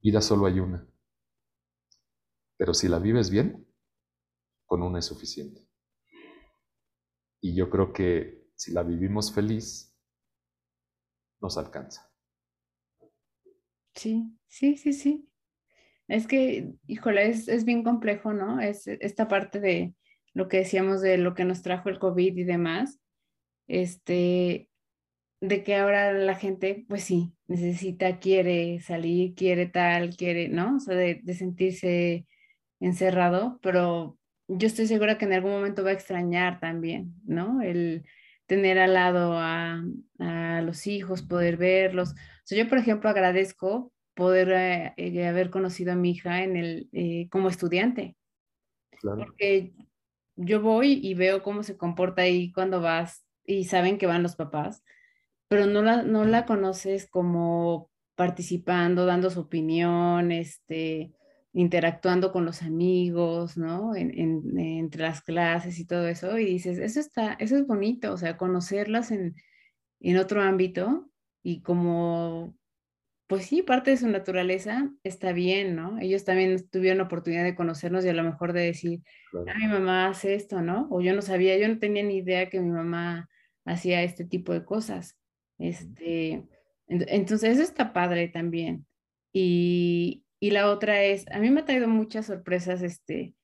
[0.00, 0.88] vida solo hay una.
[2.56, 3.66] Pero si la vives bien,
[4.64, 5.68] con una es suficiente.
[7.40, 9.96] Y yo creo que si la vivimos feliz,
[11.40, 12.12] nos alcanza.
[13.94, 15.28] Sí, sí, sí, sí.
[16.06, 18.60] Es que, híjole, es, es bien complejo, ¿no?
[18.60, 19.94] Es esta parte de
[20.38, 23.00] lo que decíamos de lo que nos trajo el COVID y demás.
[23.66, 24.68] Este,
[25.40, 30.76] de que ahora la gente, pues sí, necesita, quiere salir, quiere tal, quiere, ¿no?
[30.76, 32.24] O sea, de, sentirse
[32.78, 34.16] encerrado, pero
[34.46, 37.60] yo estoy segura que en algún momento va a extrañar también, ¿no?
[37.60, 38.04] El
[38.46, 39.82] tener al lado a,
[40.62, 42.10] los hijos, poder verlos.
[42.12, 42.14] O
[42.44, 46.88] sea, yo, por ejemplo, agradezco poder eh, eh, haber conocido a mi hija en el,
[46.92, 48.16] eh, como estudiante.
[49.02, 49.72] Porque
[50.38, 54.36] yo voy y veo cómo se comporta ahí cuando vas y saben que van los
[54.36, 54.82] papás
[55.48, 61.12] pero no la, no la conoces como participando, dando su opinión, este,
[61.52, 63.94] interactuando con los amigos, ¿no?
[63.96, 68.36] entre las clases y todo eso, y dices, eso está, eso es bonito, o sea,
[68.36, 69.34] conocerlas en,
[70.18, 71.10] otro ámbito
[71.42, 72.54] y como,
[73.28, 75.98] pues sí, parte de su naturaleza está bien, ¿no?
[76.00, 79.02] Ellos también tuvieron la oportunidad de conocernos y a lo mejor de decir,
[79.46, 80.88] ah, mi mamá hace esto, ¿no?
[80.90, 83.28] O yo no sabía, yo no tenía ni idea que mi mamá
[83.66, 85.18] hacía este tipo de cosas.
[85.58, 86.48] Este,
[86.86, 88.86] entonces, eso está padre también.
[89.30, 93.34] Y, y, la otra es, a mí me ha traído muchas sorpresas este,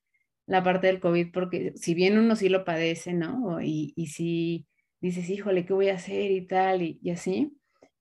[0.47, 3.61] la parte del COVID, porque si bien uno sí lo padece, ¿no?
[3.61, 4.67] Y, y si
[5.01, 6.81] dices, híjole, ¿qué voy a hacer y tal?
[6.81, 7.55] Y, y, así.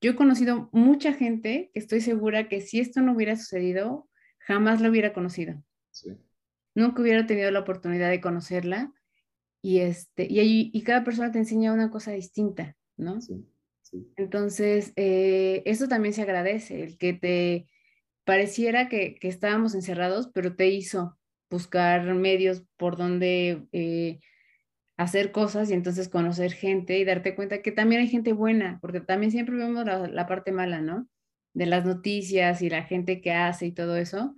[0.04, 4.82] Yo he conocido mucha gente que estoy segura que si esto no hubiera sucedido, jamás
[4.82, 5.64] lo hubiera conocido.
[6.74, 8.92] Nunca hubiera tenido la oportunidad de conocerla.
[9.62, 12.76] Y, este, y, y cada persona te enseña una cosa distinta.
[12.98, 13.18] ¿no?
[13.22, 13.46] Sí,
[14.16, 17.66] Entonces, eh, eso también se agradece, el que te
[18.24, 21.16] pareciera que, estábamos encerrados, pero te hizo
[21.48, 24.20] buscar medios por donde eh,
[24.96, 29.00] hacer cosas y entonces conocer gente y darte cuenta que también hay gente buena, porque
[29.00, 31.08] también siempre vemos la, parte mala, ¿no?
[31.52, 34.34] De las noticias y la gente que hace y todo eso,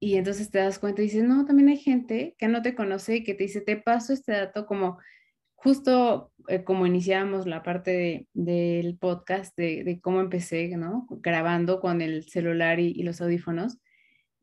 [0.00, 3.16] y entonces te das cuenta y dices, no, también hay gente que no te conoce
[3.16, 4.98] y que te dice, te paso este dato como
[5.54, 11.06] justo eh, como iniciamos la parte del podcast de, cómo empecé, ¿no?
[11.08, 13.78] Grabando con el celular y, los audífonos.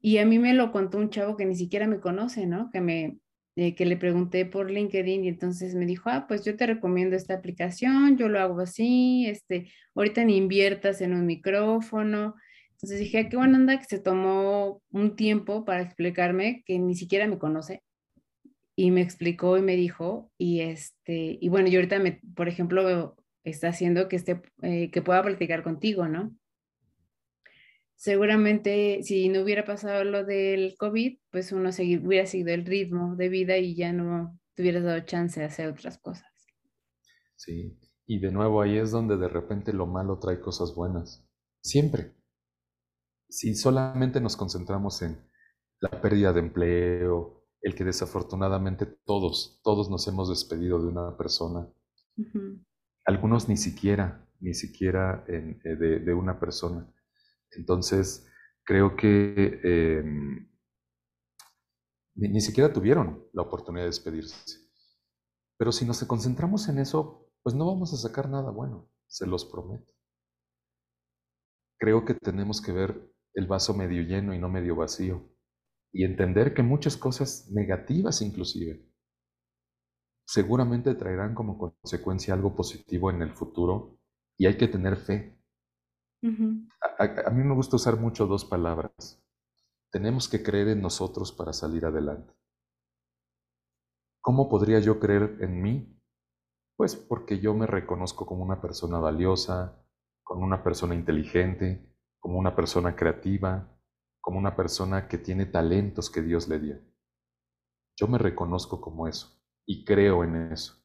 [0.01, 2.69] Y a mí me lo contó un chavo que ni siquiera me conoce, ¿no?
[2.71, 3.17] Que me,
[3.61, 7.17] eh, que le pregunté por LinkedIn y entonces me dijo, ah, pues yo te recomiendo
[7.17, 12.35] esta aplicación, yo lo hago así, este, ahorita ni inviertas en un micrófono,
[12.71, 16.95] entonces dije, ah, qué buena onda que se tomó un tiempo para explicarme que ni
[16.95, 17.83] siquiera me conoce.
[18.77, 23.17] Y me explicó y me dijo, y este, y bueno, yo ahorita me, por ejemplo,
[23.43, 26.33] está haciendo que esté, eh, que pueda platicar contigo, ¿no?
[27.99, 33.29] Seguramente si no hubiera pasado lo del COVID, pues uno hubiera seguido el ritmo de
[33.29, 36.25] vida y ya no te hubieras dado chance de hacer otras cosas.
[37.35, 37.77] Sí,
[38.07, 41.23] y de nuevo ahí es donde de repente lo malo trae cosas buenas.
[41.61, 42.15] Siempre
[43.29, 45.17] si solamente nos concentramos en
[45.79, 51.67] la pérdida de empleo, el que desafortunadamente todos, todos nos hemos despedido de una persona,
[53.05, 56.91] algunos ni siquiera, ni siquiera eh, de, una persona.
[57.51, 58.27] Entonces,
[58.63, 60.49] creo que em,
[62.15, 64.59] ni, siquiera tuvieron la oportunidad de despedirse.
[65.57, 69.45] Pero si nos concentramos en eso, pues no vamos a sacar nada bueno, se los
[69.45, 69.91] prometo.
[71.79, 75.29] Creo que tenemos que ver el vaso medio lleno y no medio vacío.
[75.91, 78.89] Y entender que muchas cosas negativas inclusive
[80.29, 83.97] seguramente traerán como consecuencia algo positivo en el futuro
[84.37, 85.38] y hay que tener fe.
[86.21, 89.23] A, mí me gusta usar mucho dos palabras.
[89.91, 92.33] Tenemos que creer en nosotros para salir adelante.
[94.21, 96.01] ¿Cómo podría yo creer en mí?
[96.75, 99.83] Pues porque yo me reconozco como una persona valiosa,
[100.23, 103.75] como una persona inteligente, como una persona creativa,
[104.21, 106.79] como una persona que tiene talentos que Dios le dio.
[107.97, 110.75] Yo me reconozco como eso y creo en eso.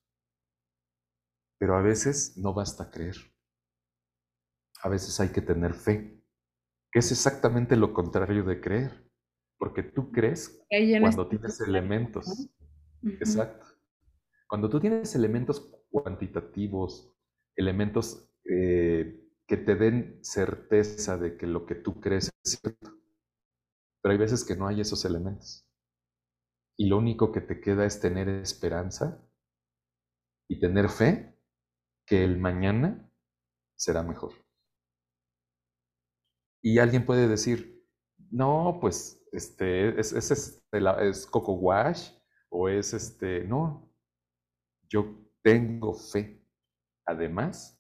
[1.59, 3.34] Pero a veces no basta creer.
[4.85, 6.23] A veces hay que tener fe,
[6.93, 9.11] que es exactamente lo contrario de creer,
[9.59, 10.63] porque tú crees
[11.01, 12.51] cuando tienes elementos.
[13.03, 13.65] Exacto.
[14.47, 17.17] Cuando tú tienes elementos cuantitativos,
[17.57, 22.95] elementos eh, que te den certeza de que lo que tú crees es cierto.
[24.03, 25.67] Pero hay veces que no hay esos elementos.
[26.77, 29.27] Y lo único que te queda es tener esperanza
[30.47, 31.39] y tener fe
[32.05, 33.11] que el mañana
[33.77, 34.44] será mejor.
[36.65, 37.87] Y alguien puede decir,
[38.31, 42.09] no, pues este, es, es, es, es Coco Wash
[42.49, 43.93] o es este, no,
[44.89, 46.43] yo tengo fe.
[47.05, 47.79] Además,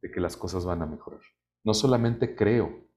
[0.00, 1.20] de que las cosas van a mejorar.
[1.62, 2.88] No solamente creo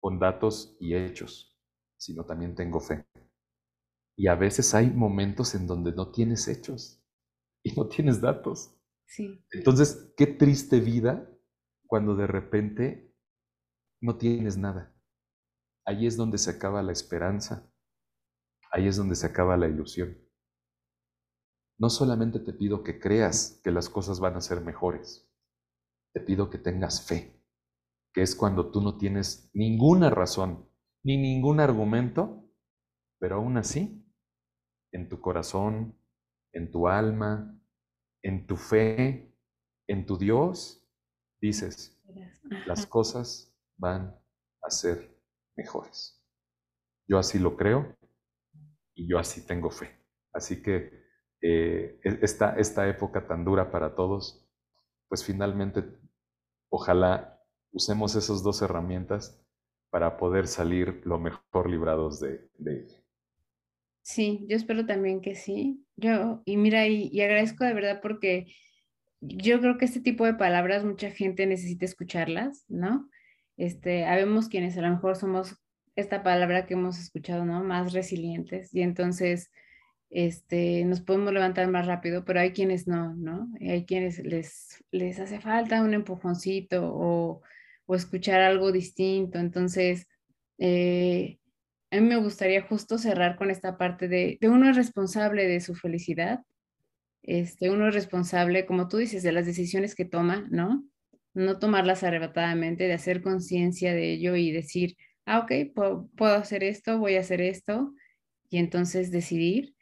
[0.00, 1.54] con datos y hechos,
[1.98, 3.06] sino también tengo fe.
[4.16, 7.04] Y a veces hay momentos en donde no tienes hechos
[7.62, 8.74] y no tienes datos.
[9.04, 9.44] Sí.
[9.50, 11.30] Entonces, qué triste vida
[11.86, 13.11] cuando de repente
[14.02, 14.92] no tienes nada.
[15.86, 17.72] Ahí es donde se acaba la esperanza.
[18.72, 20.18] Ahí es donde se acaba la ilusión.
[21.78, 25.28] No solamente te pido que creas que las cosas van a ser mejores,
[26.12, 27.40] te pido que tengas fe,
[28.12, 30.68] que es cuando tú no tienes ninguna razón
[31.04, 32.48] ni ningún argumento,
[33.18, 34.04] pero aún así,
[34.92, 35.98] en tu corazón,
[36.52, 37.60] en tu alma,
[38.22, 39.34] en tu fe,
[39.88, 40.86] en tu Dios,
[41.40, 42.00] dices,
[42.66, 44.18] las cosas van
[44.62, 45.16] a ser
[45.56, 46.22] mejores.
[47.06, 47.96] Yo así lo creo
[48.94, 49.90] y yo así tengo fe.
[50.32, 51.02] Así que
[51.40, 54.48] eh, e-, esta, esta época tan dura para todos,
[55.08, 55.84] pues finalmente
[56.70, 57.40] ojalá
[57.72, 59.38] usemos esas dos herramientas
[59.90, 62.96] para poder salir lo mejor librados de, ella.
[64.02, 65.84] Sí, yo espero también que sí.
[65.96, 68.46] Yo, y mira, y, agradezco de verdad porque
[69.20, 73.10] yo creo que este tipo de palabras mucha gente necesita escucharlas, ¿no?
[73.56, 75.56] Este, habemos quienes a lo mejor somos
[75.96, 77.62] esta palabra que hemos escuchado, ¿no?
[77.64, 78.74] Más resilientes.
[78.74, 79.50] Y entonces,
[80.10, 83.48] este, nos podemos levantar más rápido, pero hay quienes no, ¿no?
[83.60, 87.42] Hay quienes les, les hace falta un empujoncito o,
[87.86, 89.38] o escuchar algo distinto.
[89.38, 90.08] Entonces,
[90.58, 91.38] eh,
[91.90, 95.60] a mí me gustaría justo cerrar con esta parte de, de uno es responsable de
[95.60, 96.40] su felicidad
[97.22, 100.84] este, uno es responsable, como tú dices, de las decisiones que toma, ¿no?
[101.34, 106.64] No tomarlas arrebatadamente, de hacer conciencia de ello y decir, ah, ok, puedo, puedo, hacer
[106.64, 107.94] esto, voy a hacer esto,
[108.50, 109.74] y entonces decidir.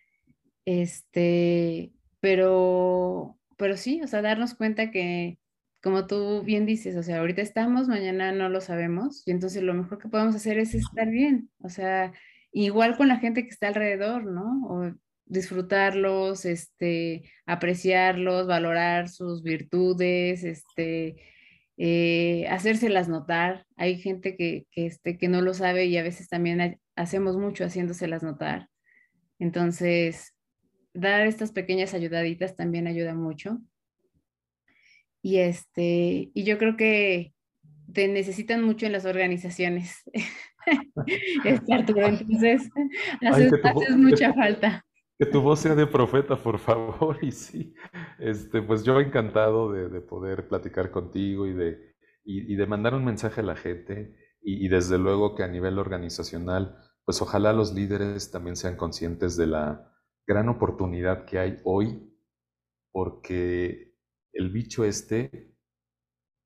[0.64, 5.38] Este, pero, pero sí, o sea, darnos cuenta que,
[5.82, 9.74] como tú bien dices, o sea, ahorita estamos, mañana no lo sabemos, y entonces lo
[9.74, 12.12] mejor que podemos hacer es estar bien, o sea,
[12.53, 14.66] igual con la gente que está alrededor, ¿no?
[14.68, 14.94] O
[15.26, 21.16] disfrutarlos, este, apreciarlos, valorar sus virtudes, este,
[21.83, 23.64] eh, hacérselas notar.
[23.78, 27.64] Hay gente que, que, este, que no lo sabe y a veces también hacemos mucho
[27.64, 28.68] haciéndoselas notar.
[29.39, 30.35] Entonces,
[30.93, 33.62] dar estas pequeñas ayudaditas también ayuda mucho.
[35.22, 37.33] Y este, y yo creo que
[37.95, 40.03] te necesitan mucho en las organizaciones.
[41.45, 42.68] entonces
[43.22, 44.85] haces, mucha falta.
[45.21, 47.75] Que tu voz sea de profeta, por favor, y sí,
[48.18, 51.95] este, pues yo encantado de, poder platicar contigo y de,
[52.25, 54.16] y, de mandar un mensaje a la gente.
[54.41, 59.37] Y, y desde luego que a nivel organizacional, pues ojalá los líderes también sean conscientes
[59.37, 59.93] de la
[60.27, 62.16] gran oportunidad que hay hoy,
[62.91, 63.95] porque
[64.33, 65.55] el bicho este,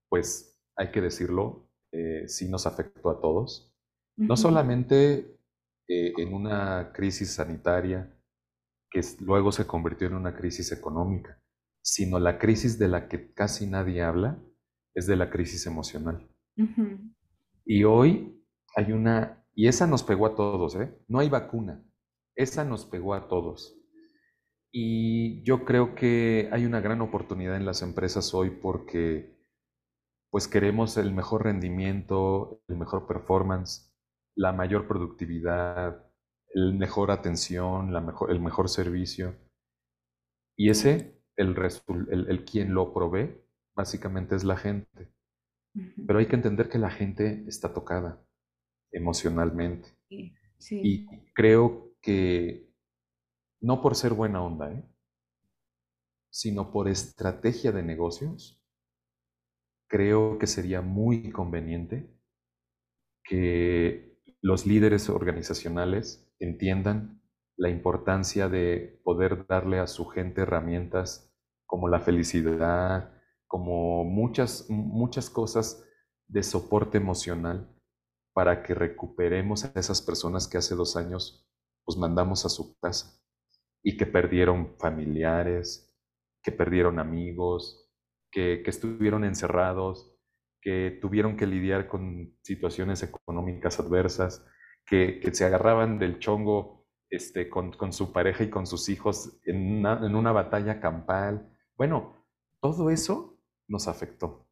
[0.09, 3.73] pues hay que decirlo, eh, sí nos afectó a todos,
[4.17, 5.39] no solamente
[5.87, 8.14] eh, en una crisis sanitaria
[8.95, 11.43] que luego se convirtió en una crisis económica,
[11.83, 14.41] sino la crisis de la que casi nadie habla
[14.95, 16.31] es de la crisis emocional.
[17.65, 18.41] Y hoy
[18.77, 20.97] hay una, y esa nos pegó a todos, ¿eh?
[21.09, 21.85] No hay vacuna,
[22.37, 23.77] esa nos pegó a todos.
[24.71, 29.35] Y yo creo que hay una gran oportunidad en las empresas hoy porque
[30.31, 33.93] pues queremos el mejor rendimiento, el mejor performance,
[34.37, 36.04] la mayor productividad,
[36.55, 39.37] el mejor atención, la mejor, el mejor servicio.
[40.57, 41.57] Y ese, el,
[42.11, 43.37] el, el quien lo provee,
[43.75, 45.13] básicamente es la gente.
[46.07, 48.25] Pero hay que entender que la gente está tocada
[48.93, 49.89] emocionalmente.
[50.09, 52.73] Y creo que
[53.61, 54.85] no por ser buena onda, ¿eh?
[56.31, 58.63] sino por estrategia de negocios,
[59.89, 62.11] creo que sería muy conveniente
[63.25, 64.14] que
[64.45, 67.23] los líderes organizacionales entiendan
[67.57, 71.35] la importancia de poder darle a su gente herramientas
[71.65, 73.11] como la felicidad,
[73.47, 75.83] como muchas, muchas cosas
[76.29, 77.75] de soporte emocional
[78.35, 81.49] para que recuperemos a esas personas que hace dos años
[81.87, 83.19] pues mandamos a su casa
[83.83, 85.91] y que perdieron familiares,
[86.43, 87.91] que perdieron amigos,
[88.31, 90.14] que, estuvieron encerrados,
[90.65, 94.47] que tuvieron que lidiar con situaciones económicas adversas,
[94.87, 100.01] que, se agarraban del chongo este, con, su pareja y con sus hijos en una,
[100.05, 101.55] en una batalla campal.
[101.77, 102.27] Bueno,
[102.61, 103.39] todo eso
[103.69, 104.49] nos afectó.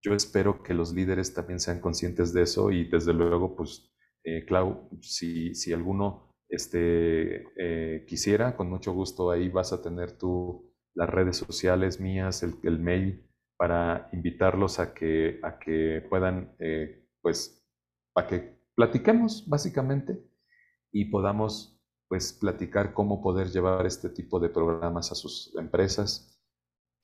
[0.00, 3.92] Yo espero que los líderes también sean conscientes de eso y desde luego, pues,
[4.24, 10.12] eh, Clau, si, si alguno este, eh, quisiera, con mucho gusto ahí vas a tener
[10.12, 13.26] tú las redes sociales mías, el, mail,
[13.62, 17.64] para invitarlos a que, a que puedan, eh, pues,
[18.12, 20.20] para que platiquemos básicamente
[20.90, 26.42] y podamos, pues, platicar cómo poder llevar este tipo de programas a sus empresas.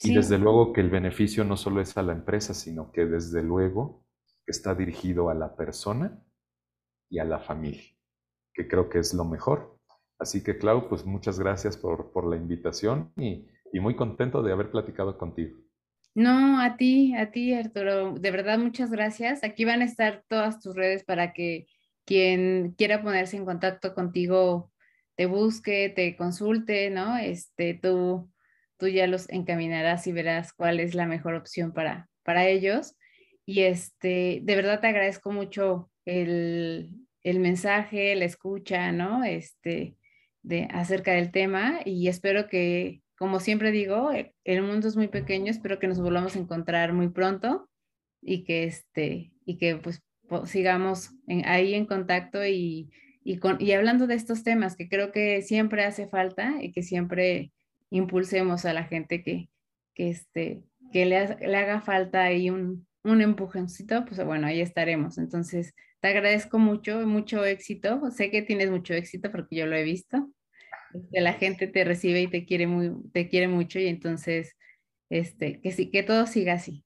[0.01, 3.41] Y desde luego que el beneficio no solo es a la empresa, sino que desde
[3.41, 4.05] luego
[4.45, 6.27] está dirigido a la persona
[7.09, 7.85] y a la familia
[8.53, 9.79] que creo que es lo mejor.
[10.19, 14.51] Así que, Clau, pues muchas gracias por, por la invitación y, y, muy contento de
[14.51, 15.57] haber platicado contigo.
[16.15, 18.15] No, a ti, a ti, Arturo.
[18.15, 19.45] De verdad, muchas gracias.
[19.45, 21.67] Aquí van a estar todas tus redes para que
[22.05, 24.73] quien quiera ponerse en contacto contigo
[25.15, 27.17] te busque, te consulte, ¿no?
[27.17, 28.31] Este, tú,
[28.79, 32.97] tú ya los encaminarás y verás cuál es la mejor opción para, para ellos.
[33.45, 39.25] Y este, de verdad te agradezco mucho el, el mensaje, la escucha, ¿no?
[39.25, 39.97] Este,
[40.43, 45.09] de, acerca del tema y espero que, como siempre digo, e, el mundo es muy
[45.09, 47.69] pequeño, espero que nos volvamos a encontrar muy pronto
[48.23, 50.03] y que, este, y que pues
[50.45, 51.11] sigamos
[51.45, 52.91] ahí en contacto y,
[53.25, 56.83] y, con, y hablando de estos temas que creo que siempre hace falta y que
[56.83, 57.53] siempre
[57.91, 59.49] impulsemos a la gente que,
[59.95, 60.63] que, este,
[60.93, 65.19] que le, le haga falta ahí un, un empujoncito, pues bueno, ahí estaremos.
[65.19, 68.11] Entonces, te agradezco mucho, mucho éxito.
[68.11, 70.31] Sé que tienes mucho éxito porque yo lo he visto.
[71.13, 74.57] Que la gente te recibe y te quiere, muy, te quiere mucho y entonces,
[75.11, 76.85] este, que sí, que todo siga así.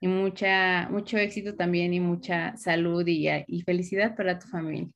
[0.00, 4.88] Y mucha, mucho éxito también y mucha salud y, y felicidad para tu familia.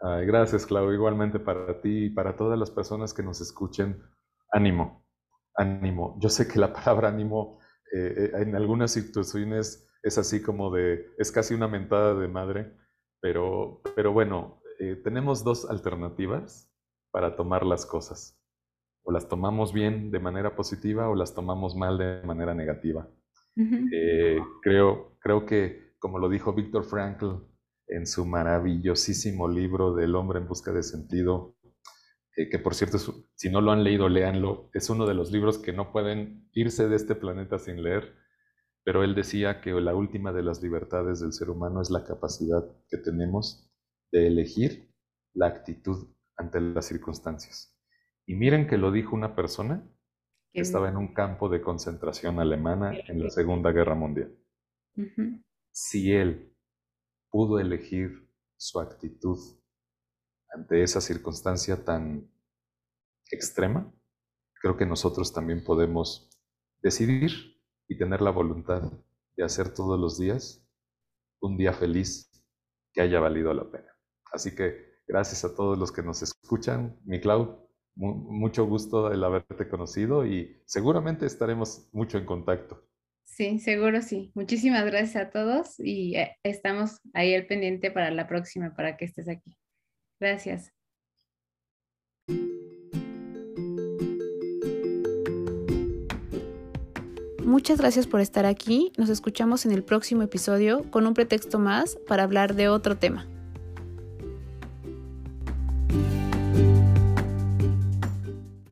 [0.00, 0.92] gracias, Clau.
[0.92, 4.02] Igualmente para ti y para todas las personas que nos escuchen.
[4.50, 5.04] Ánimo.
[5.56, 6.16] ánimo.
[6.20, 7.58] Yo sé que la palabra ánimo
[7.92, 12.76] eh, eh, en algunas situaciones es así como de, es casi una mentada de madre,
[13.20, 16.73] pero, pero bueno, eh, tenemos dos alternativas
[17.14, 18.36] para tomar las cosas.
[19.04, 23.08] O las tomamos bien de manera positiva o las tomamos mal de manera negativa.
[24.62, 27.36] creo, creo que, como lo dijo Víctor Frankl
[27.86, 31.54] en su maravillosísimo libro del hombre en busca de sentido,
[32.34, 32.98] que por cierto,
[33.36, 34.70] si no lo han leído, léanlo.
[34.74, 38.12] Es uno de los libros que no pueden irse de este planeta sin leer,
[38.82, 42.64] pero él decía que la última de las libertades del ser humano es la capacidad
[42.88, 43.70] que tenemos
[44.10, 44.92] de elegir
[45.32, 47.76] la actitud ante las circunstancias.
[48.26, 49.88] Y miren que lo dijo una persona
[50.52, 54.36] que estaba en un campo de concentración alemana en la Segunda Guerra Mundial.
[55.72, 56.56] Si él
[57.28, 59.38] pudo elegir su actitud
[60.50, 62.30] ante esa circunstancia tan
[63.30, 63.92] extrema,
[64.60, 66.30] creo que nosotros también podemos
[66.80, 68.92] decidir y tener la voluntad
[69.36, 70.64] de hacer todos los días
[71.40, 72.30] un día feliz
[72.92, 73.92] que haya valido la pena.
[74.32, 79.68] Así que gracias a todos los que nos escuchan, mi Clau, mucho gusto el haberte
[79.68, 82.82] conocido y seguramente estaremos mucho en contacto.
[83.24, 84.30] Sí, seguro sí.
[84.34, 89.06] Muchísimas gracias a todos y eh, estamos ahí al pendiente para la próxima, para que
[89.06, 89.56] estés aquí.
[90.20, 90.72] Gracias.
[97.44, 98.92] Muchas gracias por estar aquí.
[98.96, 103.28] Nos escuchamos en el próximo episodio con un pretexto más para hablar de otro tema.